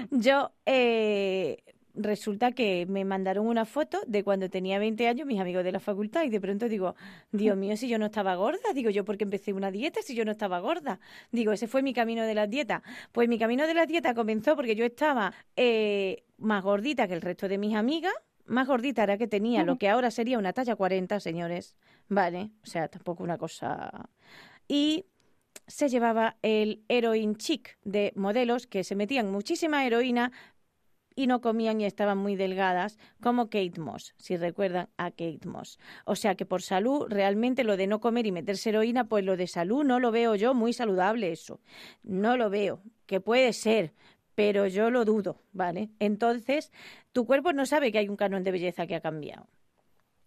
Yo 0.09 0.51
eh, 0.65 1.63
resulta 1.95 2.51
que 2.51 2.85
me 2.87 3.05
mandaron 3.05 3.47
una 3.47 3.65
foto 3.65 3.99
de 4.07 4.23
cuando 4.23 4.49
tenía 4.49 4.79
20 4.79 5.07
años 5.07 5.27
mis 5.27 5.39
amigos 5.39 5.63
de 5.63 5.71
la 5.71 5.79
facultad 5.79 6.23
y 6.23 6.29
de 6.29 6.39
pronto 6.39 6.69
digo, 6.69 6.95
Dios 7.31 7.57
mío, 7.57 7.75
si 7.77 7.87
yo 7.87 7.97
no 7.99 8.07
estaba 8.07 8.35
gorda, 8.35 8.73
digo 8.73 8.89
yo 8.89 9.05
porque 9.05 9.23
empecé 9.23 9.53
una 9.53 9.71
dieta 9.71 10.01
si 10.01 10.15
yo 10.15 10.25
no 10.25 10.31
estaba 10.31 10.59
gorda. 10.59 10.99
Digo, 11.31 11.51
ese 11.51 11.67
fue 11.67 11.81
mi 11.81 11.93
camino 11.93 12.23
de 12.23 12.33
la 12.33 12.47
dieta. 12.47 12.83
Pues 13.11 13.27
mi 13.27 13.37
camino 13.37 13.67
de 13.67 13.73
la 13.73 13.85
dieta 13.85 14.13
comenzó 14.13 14.55
porque 14.55 14.75
yo 14.75 14.85
estaba 14.85 15.33
eh, 15.55 16.23
más 16.37 16.63
gordita 16.63 17.07
que 17.07 17.13
el 17.13 17.21
resto 17.21 17.47
de 17.47 17.57
mis 17.57 17.75
amigas, 17.75 18.13
más 18.45 18.67
gordita 18.67 19.03
era 19.03 19.17
que 19.17 19.27
tenía 19.27 19.63
lo 19.63 19.77
que 19.77 19.89
ahora 19.89 20.11
sería 20.11 20.37
una 20.37 20.53
talla 20.53 20.75
40, 20.75 21.19
señores. 21.19 21.75
Vale, 22.09 22.51
o 22.63 22.67
sea, 22.67 22.87
tampoco 22.87 23.23
una 23.23 23.37
cosa... 23.37 24.09
Y 24.67 25.05
se 25.67 25.89
llevaba 25.89 26.37
el 26.41 26.83
heroin 26.89 27.35
chic 27.35 27.77
de 27.83 28.11
modelos 28.15 28.67
que 28.67 28.83
se 28.83 28.95
metían 28.95 29.31
muchísima 29.31 29.85
heroína, 29.85 30.31
y 31.21 31.27
no 31.27 31.41
comían 31.41 31.79
y 31.81 31.85
estaban 31.85 32.17
muy 32.17 32.35
delgadas, 32.35 32.97
como 33.21 33.45
Kate 33.45 33.79
Moss, 33.79 34.13
si 34.17 34.37
recuerdan 34.37 34.89
a 34.97 35.11
Kate 35.11 35.45
Moss. 35.45 35.79
O 36.05 36.15
sea 36.15 36.35
que 36.35 36.45
por 36.45 36.61
salud, 36.61 37.05
realmente 37.09 37.63
lo 37.63 37.77
de 37.77 37.87
no 37.87 37.99
comer 37.99 38.25
y 38.25 38.31
meterse 38.31 38.69
heroína, 38.69 39.05
pues 39.05 39.23
lo 39.25 39.37
de 39.37 39.47
salud 39.47 39.83
no 39.83 39.99
lo 39.99 40.11
veo 40.11 40.35
yo 40.35 40.53
muy 40.53 40.73
saludable 40.73 41.31
eso. 41.31 41.59
No 42.03 42.37
lo 42.37 42.49
veo, 42.49 42.81
que 43.05 43.19
puede 43.21 43.53
ser, 43.53 43.93
pero 44.35 44.67
yo 44.67 44.89
lo 44.89 45.05
dudo, 45.05 45.41
¿vale? 45.51 45.89
Entonces, 45.99 46.71
tu 47.11 47.25
cuerpo 47.25 47.53
no 47.53 47.65
sabe 47.65 47.91
que 47.91 47.97
hay 47.99 48.09
un 48.09 48.15
canon 48.15 48.43
de 48.43 48.51
belleza 48.51 48.87
que 48.87 48.95
ha 48.95 49.01
cambiado. 49.01 49.47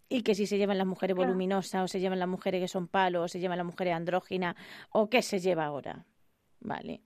y 0.07 0.21
que 0.21 0.35
si 0.35 0.45
se 0.45 0.59
llevan 0.59 0.77
las 0.77 0.85
mujeres 0.85 1.15
Claro. 1.15 1.29
voluminosas 1.29 1.83
o 1.83 1.87
se 1.87 1.99
llevan 1.99 2.19
las 2.19 2.27
mujeres 2.27 2.61
que 2.61 2.67
son 2.67 2.87
palos 2.87 3.23
o 3.25 3.27
se 3.27 3.39
llevan 3.39 3.57
las 3.57 3.65
mujeres 3.65 3.95
andróginas 3.95 4.55
o 4.91 5.09
qué 5.09 5.23
se 5.23 5.39
lleva 5.39 5.65
ahora. 5.65 6.05
Vale. 6.59 7.01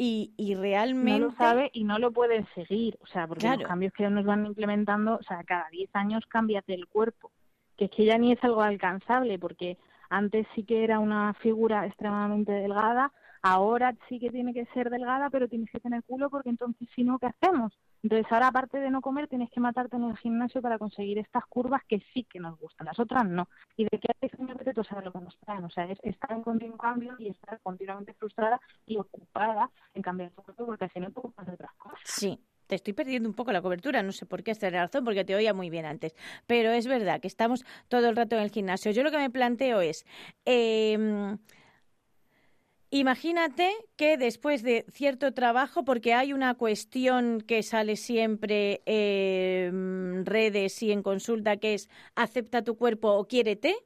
Y, 0.00 0.32
y 0.36 0.54
No 0.54 0.62
realmente... 0.62 1.18
lo 1.18 1.32
sabe 1.32 1.70
y 1.74 1.82
no 1.82 1.98
lo 1.98 2.12
pueden 2.12 2.46
seguir, 2.54 2.96
o 3.02 3.06
sea, 3.08 3.26
porque 3.26 3.40
Claro. 3.40 3.58
los 3.60 3.68
cambios 3.68 3.92
que 3.92 4.08
nos 4.08 4.24
van 4.24 4.46
implementando, 4.46 5.16
o 5.16 5.22
sea, 5.24 5.42
cada 5.42 5.68
10 5.70 5.90
años 5.94 6.24
cambias 6.26 6.64
del 6.66 6.86
cuerpo, 6.86 7.32
que 7.76 7.86
es 7.86 7.90
que 7.90 8.04
ya 8.04 8.16
ni 8.16 8.30
es 8.32 8.42
algo 8.44 8.62
alcanzable, 8.62 9.38
porque 9.40 9.76
antes 10.08 10.46
sí 10.54 10.62
que 10.62 10.84
era 10.84 11.00
una 11.00 11.34
figura 11.34 11.84
extremadamente 11.84 12.52
delgada, 12.52 13.12
ahora 13.42 13.94
sí 14.08 14.18
que 14.18 14.30
tiene 14.30 14.52
que 14.52 14.66
ser 14.74 14.90
delgada, 14.90 15.30
pero 15.30 15.48
tienes 15.48 15.70
que 15.70 15.80
tener 15.80 16.02
culo 16.04 16.30
porque 16.30 16.50
entonces 16.50 16.88
si 16.94 17.04
no, 17.04 17.18
¿qué 17.18 17.26
hacemos? 17.26 17.78
Entonces 18.02 18.30
ahora 18.30 18.48
aparte 18.48 18.78
de 18.78 18.90
no 18.90 19.00
comer 19.00 19.28
tienes 19.28 19.50
que 19.50 19.60
matarte 19.60 19.96
en 19.96 20.04
el 20.04 20.16
gimnasio 20.16 20.62
para 20.62 20.78
conseguir 20.78 21.18
estas 21.18 21.44
curvas 21.46 21.82
que 21.88 22.00
sí 22.12 22.24
que 22.24 22.40
nos 22.40 22.58
gustan, 22.58 22.86
las 22.86 22.98
otras 22.98 23.26
no. 23.26 23.48
Y 23.76 23.84
de 23.84 23.98
qué 23.98 24.08
hace 24.10 24.36
señor 24.36 24.64
Reto 24.64 24.84
sabe 24.84 25.04
lo 25.04 25.12
que 25.12 25.20
nos 25.20 25.36
traen, 25.38 25.64
o 25.64 25.70
sea, 25.70 25.84
es 25.84 25.98
estar 26.02 26.32
en 26.32 26.42
continuo 26.42 26.78
cambio 26.78 27.14
y 27.18 27.28
estar 27.28 27.60
continuamente 27.60 28.14
frustrada 28.14 28.60
y 28.86 28.96
ocupada 28.96 29.70
en 29.94 30.02
cambiar 30.02 30.30
tu 30.30 30.42
cuerpo 30.42 30.66
porque 30.66 30.84
así 30.84 31.00
no 31.00 31.10
te 31.10 31.18
ocupas 31.18 31.46
de 31.46 31.54
otras 31.54 31.72
cosas. 31.74 32.00
Sí, 32.04 32.38
te 32.68 32.74
estoy 32.74 32.92
perdiendo 32.92 33.28
un 33.28 33.34
poco 33.34 33.50
la 33.50 33.62
cobertura, 33.62 34.02
no 34.02 34.12
sé 34.12 34.26
por 34.26 34.42
qué, 34.42 34.52
esta 34.52 34.70
razón, 34.70 35.04
porque 35.04 35.24
te 35.24 35.34
oía 35.34 35.54
muy 35.54 35.70
bien 35.70 35.86
antes. 35.86 36.14
Pero 36.46 36.70
es 36.70 36.86
verdad 36.86 37.20
que 37.20 37.28
estamos 37.28 37.64
todo 37.88 38.08
el 38.08 38.14
rato 38.14 38.36
en 38.36 38.42
el 38.42 38.50
gimnasio. 38.50 38.92
Yo 38.92 39.02
lo 39.02 39.10
que 39.10 39.18
me 39.18 39.30
planteo 39.30 39.80
es, 39.80 40.04
eh, 40.44 41.36
imagínate 42.90 43.70
que 43.96 44.16
después 44.16 44.62
de 44.62 44.84
cierto 44.92 45.32
trabajo, 45.32 45.84
porque 45.84 46.14
hay 46.14 46.32
una 46.32 46.54
cuestión 46.54 47.40
que 47.40 47.62
sale 47.62 47.96
siempre 47.96 48.82
en 48.86 50.24
redes 50.26 50.82
y 50.82 50.92
en 50.92 51.02
consulta, 51.02 51.56
que 51.56 51.74
es 51.74 51.88
acepta 52.14 52.62
tu 52.62 52.76
cuerpo 52.76 53.12
o 53.12 53.26
quiérete, 53.26 53.76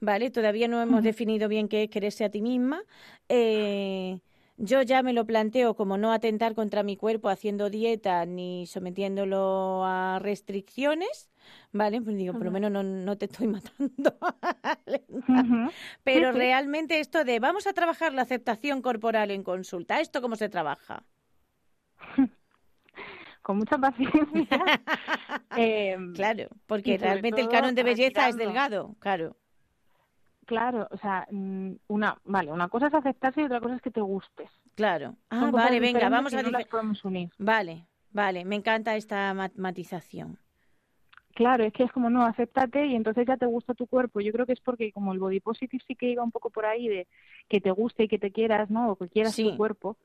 ¿vale? 0.00 0.30
Todavía 0.30 0.68
no 0.68 0.80
hemos 0.82 1.02
definido 1.02 1.48
bien 1.48 1.68
qué 1.68 1.84
es 1.84 1.90
quererse 1.90 2.24
a 2.24 2.30
ti 2.30 2.40
misma. 2.40 2.82
Eh, 3.28 4.20
yo 4.58 4.82
ya 4.82 5.02
me 5.02 5.12
lo 5.12 5.24
planteo 5.24 5.74
como 5.74 5.96
no 5.96 6.12
atentar 6.12 6.54
contra 6.54 6.82
mi 6.82 6.96
cuerpo 6.96 7.28
haciendo 7.28 7.70
dieta 7.70 8.26
ni 8.26 8.66
sometiéndolo 8.66 9.84
a 9.84 10.18
restricciones, 10.20 11.30
¿vale? 11.72 12.02
Pues 12.02 12.16
digo, 12.16 12.32
por 12.34 12.44
lo 12.44 12.50
menos 12.50 12.70
no, 12.70 12.82
no 12.82 13.16
te 13.16 13.26
estoy 13.26 13.46
matando. 13.48 14.18
Pero 16.04 16.28
Sí, 16.28 16.32
sí. 16.32 16.38
realmente 16.38 17.00
esto 17.00 17.24
de 17.24 17.38
vamos 17.40 17.66
a 17.66 17.72
trabajar 17.72 18.12
la 18.14 18.22
aceptación 18.22 18.82
corporal 18.82 19.30
en 19.30 19.42
consulta, 19.42 20.00
¿esto 20.00 20.20
cómo 20.20 20.36
se 20.36 20.48
trabaja? 20.48 21.04
Con 23.42 23.58
mucha 23.58 23.78
paciencia. 23.78 24.18
Eh, 25.56 25.96
Claro, 26.14 26.48
porque 26.66 26.98
realmente 26.98 27.40
el 27.40 27.48
canon 27.48 27.74
de 27.74 27.82
belleza 27.82 28.28
es 28.28 28.36
delgado, 28.36 28.94
claro. 29.00 29.36
Claro, 30.48 30.88
o 30.90 30.96
sea, 30.96 31.26
mm, 31.30 31.72
una, 31.88 32.16
vale, 32.24 32.50
una 32.50 32.68
cosa 32.68 32.86
es 32.86 32.94
aceptarse 32.94 33.42
y 33.42 33.44
otra 33.44 33.60
cosa 33.60 33.76
es 33.76 33.82
que 33.82 33.90
te 33.90 34.00
gustes. 34.00 34.48
Claro. 34.76 35.14
Ah, 35.28 35.50
vale, 35.52 35.78
venga, 35.78 36.08
vamos 36.08 36.32
a 36.32 36.42
no 36.42 36.50
las 36.50 36.66
podemos 36.66 37.04
unir. 37.04 37.28
Vale, 37.36 37.84
vale, 38.12 38.46
me 38.46 38.56
encanta 38.56 38.96
esta 38.96 39.34
mat- 39.34 39.56
matización. 39.56 40.38
Claro, 41.34 41.64
es 41.64 41.72
que 41.74 41.84
es 41.84 41.92
como 41.92 42.08
no, 42.08 42.24
acéptate 42.24 42.86
y 42.86 42.94
entonces 42.94 43.26
ya 43.26 43.36
te 43.36 43.44
gusta 43.44 43.74
tu 43.74 43.86
cuerpo. 43.86 44.20
Yo 44.20 44.32
creo 44.32 44.46
que 44.46 44.54
es 44.54 44.60
porque 44.60 44.90
como 44.90 45.12
el 45.12 45.18
body 45.18 45.40
positive 45.40 45.84
sí 45.86 45.94
que 45.94 46.10
iba 46.10 46.24
un 46.24 46.32
poco 46.32 46.48
por 46.48 46.64
ahí 46.64 46.88
de 46.88 47.06
que 47.46 47.60
te 47.60 47.70
guste 47.70 48.04
y 48.04 48.08
que 48.08 48.18
te 48.18 48.32
quieras, 48.32 48.70
¿no? 48.70 48.92
O 48.92 48.96
que 48.96 49.10
quieras 49.10 49.34
Sí. 49.34 49.50
tu 49.50 49.56
cuerpo, 49.58 49.98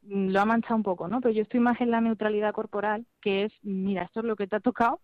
mm, 0.00 0.30
lo 0.30 0.40
ha 0.40 0.46
manchado 0.46 0.76
un 0.76 0.82
poco, 0.82 1.08
¿no? 1.08 1.20
Pero 1.20 1.34
yo 1.34 1.42
estoy 1.42 1.60
más 1.60 1.78
en 1.82 1.90
la 1.90 2.00
neutralidad 2.00 2.54
corporal, 2.54 3.04
que 3.20 3.44
es, 3.44 3.52
mira, 3.62 4.04
esto 4.04 4.20
es 4.20 4.26
lo 4.26 4.34
que 4.34 4.46
te 4.46 4.56
ha 4.56 4.60
tocado, 4.60 5.00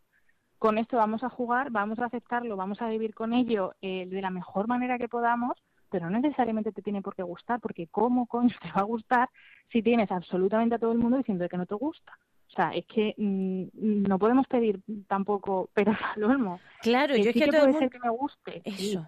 con 0.59 0.79
esto 0.79 0.97
vamos 0.97 1.23
a 1.23 1.29
jugar, 1.29 1.71
vamos 1.71 1.99
a 1.99 2.07
aceptarlo, 2.07 2.57
vamos 2.57 2.81
a 2.83 2.88
vivir 2.88 3.14
con 3.14 3.33
ello 3.35 3.75
eh, 3.83 4.07
de 4.07 4.23
la 4.23 4.31
mejor 4.31 4.69
manera 4.69 4.99
que 4.99 5.09
podamos, 5.09 5.57
pero 5.90 6.09
no 6.11 6.19
necesariamente 6.19 6.73
te 6.73 6.83
tiene 6.83 7.03
por 7.03 7.14
qué 7.14 7.23
gustar, 7.23 7.61
porque 7.61 7.87
¿cómo 7.88 8.27
coño 8.27 8.55
te 8.62 8.69
va 8.73 8.81
a 8.81 8.85
gustar 8.85 9.29
si 9.71 9.83
tienes 9.83 10.11
absolutamente 10.11 10.75
a 10.75 10.79
todo 10.79 10.92
el 10.92 10.99
mundo 10.99 11.19
diciendo 11.19 11.49
que 11.49 11.57
no 11.59 11.66
te 11.66 11.75
gusta? 11.75 12.12
O 12.49 12.51
sea, 12.57 12.71
es 12.71 12.87
que 12.87 13.14
mm, 13.19 14.09
no 14.09 14.19
podemos 14.19 14.47
pedir 14.47 14.81
tampoco 15.09 15.69
peras 15.75 16.01
al 16.14 16.25
olmo. 16.25 16.61
Claro, 16.81 17.14
Que 17.14 17.23
yo 17.23 17.31
es 17.31 17.35
sí 17.35 17.40
que 17.40 17.45
que 17.47 17.51
todo 17.53 17.66
el 17.66 17.73
puede 17.73 17.73
mundo... 17.73 17.79
ser 17.81 17.90
que 17.90 17.99
me 18.07 18.11
guste, 18.11 18.62
sí, 18.77 18.92
Eso, 18.92 19.07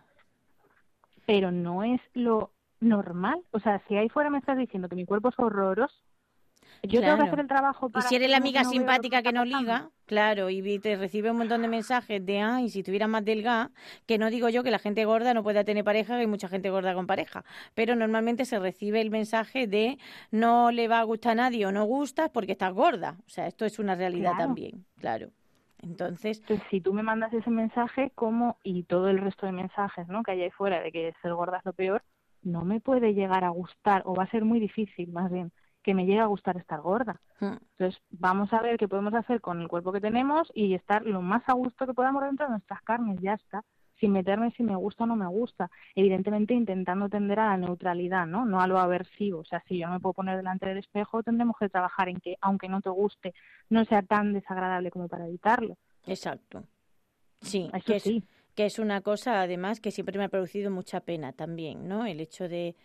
pero 1.27 1.51
no 1.51 1.83
es 1.83 2.01
lo 2.15 2.53
normal. 2.81 3.41
O 3.53 3.61
sea, 3.61 3.83
si 3.89 3.97
ahí 3.97 4.09
fuera 4.09 4.31
me 4.31 4.39
estás 4.39 4.59
diciendo 4.59 4.89
que 4.89 4.97
mi 4.97 5.07
cuerpo 5.07 5.29
es 5.29 5.39
horroroso, 5.39 5.95
yo 6.83 7.01
tengo 7.01 7.17
que 7.17 7.23
hacer 7.25 7.41
el 7.41 7.49
trabajo 7.49 7.89
Y 7.89 7.93
para 7.93 8.09
si 8.09 8.17
eres 8.17 8.31
la 8.31 8.37
amiga 8.39 8.63
no 8.63 8.71
simpática 8.71 9.23
que 9.23 9.33
no 9.33 9.45
liga, 9.45 9.91
claro, 10.07 10.51
y 10.51 10.79
te 10.79 10.97
recibe 10.97 11.31
un 11.31 11.39
montón 11.39 11.63
de 11.63 11.69
mensajes 11.69 12.25
de, 12.25 12.41
ay, 12.41 12.69
si 12.71 12.83
tuviera 12.83 13.07
más 13.07 13.25
delgada, 13.25 13.71
que 14.07 14.19
no 14.19 14.31
digo 14.31 14.49
yo 14.49 14.63
que 14.63 14.71
la 14.71 14.79
gente 14.79 15.05
gorda 15.05 15.35
no 15.35 15.43
pueda 15.43 15.65
tener 15.65 15.85
pareja, 15.85 16.15
que 16.15 16.21
hay 16.21 16.27
mucha 16.27 16.49
gente 16.49 16.71
gorda 16.71 16.95
con 16.95 17.07
pareja, 17.07 17.45
pero 17.75 17.95
normalmente 17.97 18.45
se 18.45 18.59
recibe 18.59 19.01
el 19.01 19.11
mensaje 19.11 19.67
de 19.67 19.99
no 20.31 20.71
le 20.71 20.89
va 20.89 21.01
a 21.01 21.05
gustar 21.05 21.33
a 21.33 21.35
nadie 21.35 21.67
o 21.67 21.73
no 21.73 21.85
gustas 21.85 22.31
porque 22.31 22.53
estás 22.53 22.73
gorda. 22.73 23.17
O 23.27 23.31
sea, 23.31 23.47
esto 23.47 23.65
es 23.65 23.79
una 23.79 23.95
realidad 23.95 24.31
Claro. 24.31 24.49
también, 24.49 24.85
claro. 24.99 25.31
Entonces, 25.83 26.39
Entonces, 26.41 26.67
si 26.71 26.81
tú 26.81 26.93
me 26.93 27.03
mandas 27.03 27.33
ese 27.33 27.51
mensaje, 27.51 28.11
como 28.15 28.59
y 28.63 28.83
todo 28.85 29.09
el 29.09 29.19
resto 29.19 29.47
de 29.47 29.53
mensajes 29.53 30.09
¿no? 30.09 30.23
que 30.23 30.33
hay 30.33 30.43
ahí 30.43 30.51
fuera 30.51 30.81
de 30.81 30.91
que 30.91 31.13
ser 31.23 31.35
gorda 31.35 31.59
es 31.59 31.65
lo 31.65 31.73
peor, 31.73 32.03
no 32.43 32.65
me 32.65 32.81
puede 32.81 33.15
llegar 33.15 33.45
a 33.45 33.51
gustar, 33.51 34.03
o 34.05 34.15
va 34.15 34.25
a 34.25 34.31
ser 34.31 34.45
muy 34.45 34.59
difícil, 34.61 35.11
más 35.13 35.31
bien, 35.31 35.53
que 35.89 35.95
me 35.95 36.05
llegue 36.05 36.21
a 36.21 36.27
gustar 36.27 36.59
estar 36.59 36.83
gorda. 36.83 37.19
mm, 37.41 37.47
Entonces, 37.79 38.03
vamos 38.11 38.53
a 38.53 38.61
ver 38.61 38.77
qué 38.77 38.87
podemos 38.87 39.15
hacer 39.15 39.41
con 39.41 39.59
el 39.63 39.69
cuerpo 39.69 39.91
que 39.91 40.03
tenemos 40.03 40.53
y 40.53 40.75
estar 40.75 41.07
lo 41.07 41.23
más 41.23 41.43
a 41.49 41.55
gusto 41.55 41.87
que 41.87 41.95
podamos 41.95 42.23
dentro 42.25 42.45
de 42.45 42.51
nuestras 42.51 42.83
carnes, 42.83 43.19
ya 43.23 43.33
está. 43.33 43.65
Sin 43.99 44.13
meterme 44.13 44.51
si 44.51 44.63
me 44.63 44.77
gusta 44.77 45.05
o 45.05 45.07
no 45.07 45.17
me 45.17 45.27
gusta. 45.29 45.71
Evidentemente 45.95 46.53
intentando 46.53 47.09
tender 47.09 47.41
a 47.41 47.47
la 47.47 47.57
neutralidad, 47.57 48.27
¿no? 48.27 48.45
No 48.45 48.61
a 48.61 48.67
lo 48.67 48.79
aversivo. 48.79 49.41
O 49.41 49.45
sea, 49.47 49.63
si 49.67 49.79
yo 49.79 49.87
no 49.87 49.95
me 49.95 50.01
puedo 50.01 50.13
poner 50.13 50.37
delante 50.37 50.67
del 50.67 50.77
espejo, 50.77 51.23
tendremos 51.23 51.57
que 51.59 51.71
trabajar 51.71 52.11
en 52.11 52.21
que, 52.21 52.37
aunque 52.43 52.69
no 52.69 52.83
te 52.83 52.91
guste, 52.91 53.33
no 53.71 53.87
sea 53.87 54.03
tan 54.03 54.35
desagradable 54.35 54.91
como 54.91 55.09
para 55.09 55.27
evitarlo. 55.27 55.79
exacto. 56.07 56.65
Sí, 57.41 57.71
Eso 57.73 57.85
que 57.87 57.97
es, 57.97 58.03
sí. 58.03 58.23
que 58.55 58.67
es 58.67 58.79
una 58.79 59.01
cosa 59.01 59.41
además 59.41 59.81
que 59.81 59.91
siempre 59.91 60.19
me 60.19 60.25
ha 60.25 60.29
producido 60.29 60.71
mucha 60.71 61.01
pena 61.01 61.33
también, 61.33 61.89
¿no? 61.89 62.05
El 62.05 62.21
hecho 62.21 62.47
de 62.47 62.77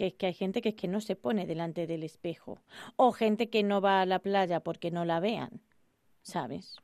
que 0.00 0.06
es 0.06 0.14
que 0.14 0.24
hay 0.24 0.32
gente 0.32 0.62
que 0.62 0.70
es 0.70 0.74
que 0.76 0.88
no 0.88 1.02
se 1.02 1.14
pone 1.14 1.46
delante 1.46 1.86
del 1.86 2.04
espejo 2.04 2.58
o 2.96 3.12
gente 3.12 3.50
que 3.50 3.62
no 3.62 3.82
va 3.82 4.00
a 4.00 4.06
la 4.06 4.20
playa 4.20 4.60
porque 4.60 4.90
no 4.90 5.04
la 5.04 5.20
vean, 5.20 5.60
¿sabes? 6.22 6.78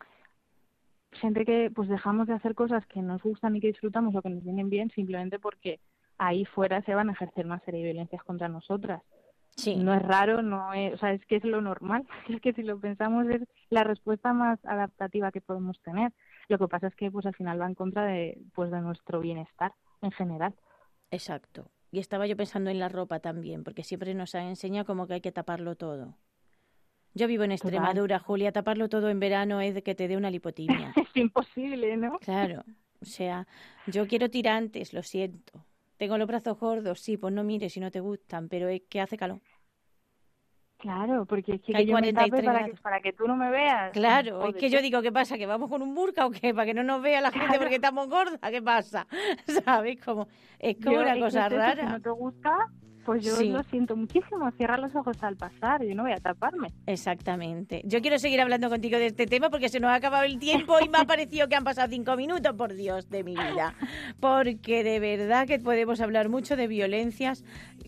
Gente 1.13 1.47
que 1.47 1.71
pues 1.75 1.89
dejamos 1.89 2.27
de 2.27 2.35
hacer 2.35 2.55
cosas 2.55 2.85
que 2.87 3.01
nos 3.01 3.23
gustan 3.23 3.57
y 3.57 3.61
que 3.63 3.69
disfrutamos 3.69 4.15
o 4.15 4.21
que 4.21 4.29
nos 4.29 4.45
vienen 4.45 4.69
bien 4.69 4.91
simplemente 4.91 5.39
porque 5.39 5.81
ahí 6.19 6.45
fuera 6.45 6.83
se 6.83 6.95
van 6.95 7.09
a 7.09 7.13
ejercer 7.13 7.47
una 7.47 7.59
serie 7.61 7.81
de 7.81 7.93
violencias 7.93 8.23
contra 8.23 8.49
nosotras. 8.49 9.03
Sí, 9.57 9.77
No 9.77 9.95
es 9.95 10.03
raro, 10.03 10.43
no 10.43 10.75
es, 10.75 10.93
o 10.93 10.99
sea, 10.99 11.15
es 11.15 11.25
que 11.25 11.37
es 11.37 11.45
lo 11.45 11.63
normal. 11.63 12.07
Es 12.29 12.43
que 12.43 12.53
si 12.53 12.63
lo 12.65 12.79
pensamos 12.79 13.27
es 13.31 13.41
la 13.71 13.83
respuesta 13.83 14.35
más 14.35 14.63
adaptativa 14.67 15.33
que 15.33 15.41
podemos 15.41 15.81
tener. 15.81 16.13
Lo 16.49 16.59
que 16.59 16.69
pasa 16.69 16.89
es 16.89 16.95
que 16.95 17.11
pues 17.11 17.25
al 17.25 17.35
final 17.35 17.63
va 17.63 17.67
en 17.67 17.75
contra 17.75 18.05
de 18.05 18.39
pues 18.55 18.71
de 18.71 18.83
nuestro 18.83 19.21
bienestar 19.21 19.73
en 20.03 20.11
general. 20.11 20.55
exacto. 21.11 21.71
Y 21.97 21.99
estaba 21.99 22.27
yo 22.27 22.37
pensando 22.37 22.69
en 22.69 22.79
la 22.79 22.91
ropa 22.91 23.21
también, 23.21 23.65
porque 23.65 23.83
siempre 23.83 24.13
nos 24.13 24.35
han 24.35 24.49
enseñado 24.49 24.85
como 24.85 25.07
que 25.07 25.15
hay 25.15 25.23
que 25.23 25.33
taparlo 25.33 25.77
todo. 25.77 26.19
Yo 27.15 27.27
vivo 27.27 27.45
en 27.45 27.57
Total. 27.57 27.73
Extremadura, 27.73 28.19
Julia, 28.19 28.53
taparlo 28.53 28.91
todo 28.91 29.09
en 29.09 29.19
verano 29.19 29.63
es 29.63 29.75
de 29.75 29.83
que 29.83 29.95
te 29.95 30.07
dé 30.07 30.19
una 30.19 30.31
lipotimia. 30.31 30.93
Es 31.09 31.17
imposible, 31.17 31.97
¿no? 31.97 32.19
Claro, 32.19 32.65
o 33.01 33.05
sea, 33.07 33.47
yo 33.87 34.07
quiero 34.07 34.29
tirantes, 34.29 34.93
lo 34.93 35.03
siento. 35.03 35.65
Tengo 35.97 36.19
los 36.19 36.29
brazos 36.29 36.61
gordos, 36.61 37.01
sí, 37.01 37.17
pues 37.17 37.33
no 37.33 37.43
mires 37.45 37.73
si 37.73 37.81
no 37.81 37.91
te 37.91 38.01
gustan, 38.01 38.51
pero 38.51 38.69
es 38.69 38.83
que 38.91 39.01
hace 39.01 39.17
calor. 39.17 39.41
Claro, 40.79 41.25
porque 41.25 41.55
es 41.55 41.63
que, 41.63 41.73
Que 41.73 41.87
yo 41.87 41.95
me 41.95 42.13
tape 42.13 42.29
43 42.31 42.45
para 42.45 42.65
que, 42.67 42.73
para 42.83 43.01
que 43.01 43.13
tú 43.13 43.27
no 43.27 43.35
me 43.37 43.51
veas. 43.51 43.93
Claro, 43.93 44.47
es 44.49 44.55
que 44.57 44.69
yo 44.71 44.81
digo, 44.83 45.01
¿qué 45.03 45.11
pasa? 45.11 45.39
¿Que 45.39 45.47
vamos 45.47 45.71
con 45.71 45.81
un 45.83 45.95
burka 45.95 46.27
o 46.27 46.31
qué? 46.31 46.53
¿Para 46.55 46.67
que 46.67 46.75
no 46.75 46.83
nos 46.85 47.01
vea 47.03 47.21
la 47.21 47.31
gente 47.33 47.59
porque 47.59 47.77
estamos 47.77 48.09
gordas? 48.09 48.39
¿Qué 48.51 48.61
pasa? 48.63 49.07
¿Sabes? 49.65 49.99
Como, 50.05 50.29
es 50.59 50.77
como 50.77 50.97
yo- 50.97 51.01
una 51.03 51.15
es 51.15 51.23
cosa 51.23 51.41
eso, 51.47 51.51
Si 51.51 51.57
rara. 51.57 51.83
no 51.89 52.01
te 52.01 52.11
gusta, 52.11 52.51
pues 53.07 53.25
yo 53.25 53.35
Sí. 53.37 53.49
lo 53.49 53.63
siento 53.65 53.97
muchísimo. 53.97 54.51
Cierra 54.53 54.77
los 54.77 54.95
ojos 54.95 55.17
al 55.23 55.37
pasar, 55.37 55.83
yo 55.83 55.95
no 55.95 56.03
voy 56.03 56.13
a 56.13 56.17
taparme. 56.19 56.69
Exactamente. 56.87 57.81
Yo 57.87 58.01
quiero 58.03 58.19
seguir 58.19 58.41
hablando 58.43 58.69
contigo 58.69 58.99
de 58.99 59.07
este 59.07 59.27
tema 59.27 59.49
porque 59.49 59.69
se 59.71 59.81
nos 59.81 59.91
ha 59.91 59.95
acabado 59.95 60.25
el 60.25 60.39
tiempo 60.39 60.77
y 60.85 60.89
me 60.91 60.99
ha 60.99 61.05
parecido 61.07 61.49
que 61.49 61.55
han 61.57 61.65
pasado 61.65 61.89
cinco 61.89 62.17
minutos, 62.17 62.53
por 62.55 62.75
Dios 62.75 63.09
de 63.09 63.25
mi 63.25 63.33
vida. 63.35 63.75
Porque 64.21 64.85
de 64.85 65.01
verdad 65.01 65.47
que 65.47 65.59
podemos 65.59 66.01
hablar 66.03 66.29
mucho 66.29 66.55
de 66.57 66.67
violencias 66.67 67.45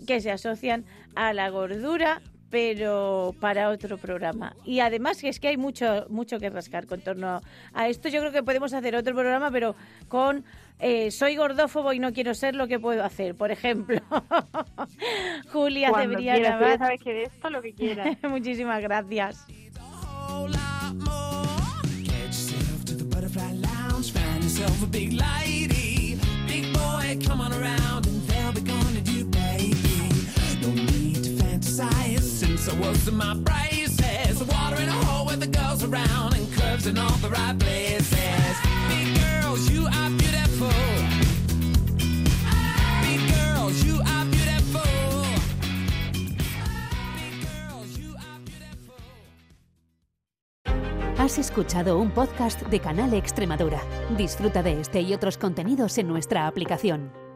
que 0.07 0.21
se 0.21 0.31
asocian 0.31 0.85
a 1.17 1.33
la 1.35 1.51
gordura, 1.51 2.23
pero 2.51 3.35
para 3.41 3.69
otro 3.69 3.99
programa. 3.99 4.55
Y 4.65 4.81
además 4.81 5.23
es 5.23 5.39
que 5.41 5.49
hay 5.49 5.57
mucho, 5.57 6.07
mucho 6.09 6.39
que 6.39 6.51
rascar 6.51 6.87
con 6.87 7.01
torno 7.01 7.41
a 7.73 7.89
esto. 7.89 8.09
Yo 8.09 8.21
creo 8.21 8.33
que 8.33 8.43
podemos 8.43 8.73
hacer 8.73 8.97
otro 8.97 9.15
programa, 9.15 9.51
pero 9.51 9.75
con 10.09 10.45
eh, 10.79 11.11
soy 11.11 11.37
gordófobo 11.37 11.93
y 11.93 11.99
no 11.99 12.13
quiero 12.13 12.35
ser 12.35 12.55
lo 12.55 12.69
que 12.69 12.79
puedo 12.79 13.05
hacer, 13.05 13.35
por 13.35 13.51
ejemplo. 13.51 14.01
Julia 15.53 15.91
Cuando 15.91 16.11
Cebrián 16.11 16.37
quieras, 16.37 16.61
ya 16.61 16.79
sabes 16.79 17.01
que 17.03 17.13
de 17.13 17.23
esto 17.25 17.51
lo 17.51 17.63
que 17.63 17.73
quieras. 17.73 18.17
muchísimas 18.23 18.81
gracias. 18.81 19.47
I 32.67 32.75
was 32.81 33.07
in 33.07 33.17
my 33.17 33.35
braces. 33.35 34.43
Water 34.43 34.81
in 34.83 34.89
a 34.89 34.93
hole 35.05 35.27
with 35.27 35.41
the 35.41 35.47
girls 35.47 35.85
around 35.85 36.35
and 36.35 36.51
curves 36.55 36.87
in 36.87 36.99
all 36.99 37.17
the 37.19 37.29
right 37.31 37.57
places. 37.59 38.57
Big 38.89 39.15
girls, 39.21 39.71
you 39.71 39.87
are 39.87 40.11
beautiful. 40.11 40.73
Big 43.05 43.21
girls, 43.31 43.85
you 43.85 44.01
are 44.01 44.25
beautiful. 44.27 44.83
Big 47.15 47.35
girls, 47.47 47.99
you 47.99 48.17
are 48.17 48.41
beautiful. 48.45 48.99
Has 51.19 51.39
escuchado 51.39 51.99
un 51.99 52.11
podcast 52.11 52.63
de 52.63 52.81
Canal 52.81 53.15
Extremadura. 53.15 53.81
Disfruta 54.17 54.63
de 54.63 54.81
este 54.81 55.01
y 55.03 55.15
otros 55.15 55.39
contenidos 55.39 55.97
en 55.99 56.09
nuestra 56.09 56.47
aplicación. 56.49 57.28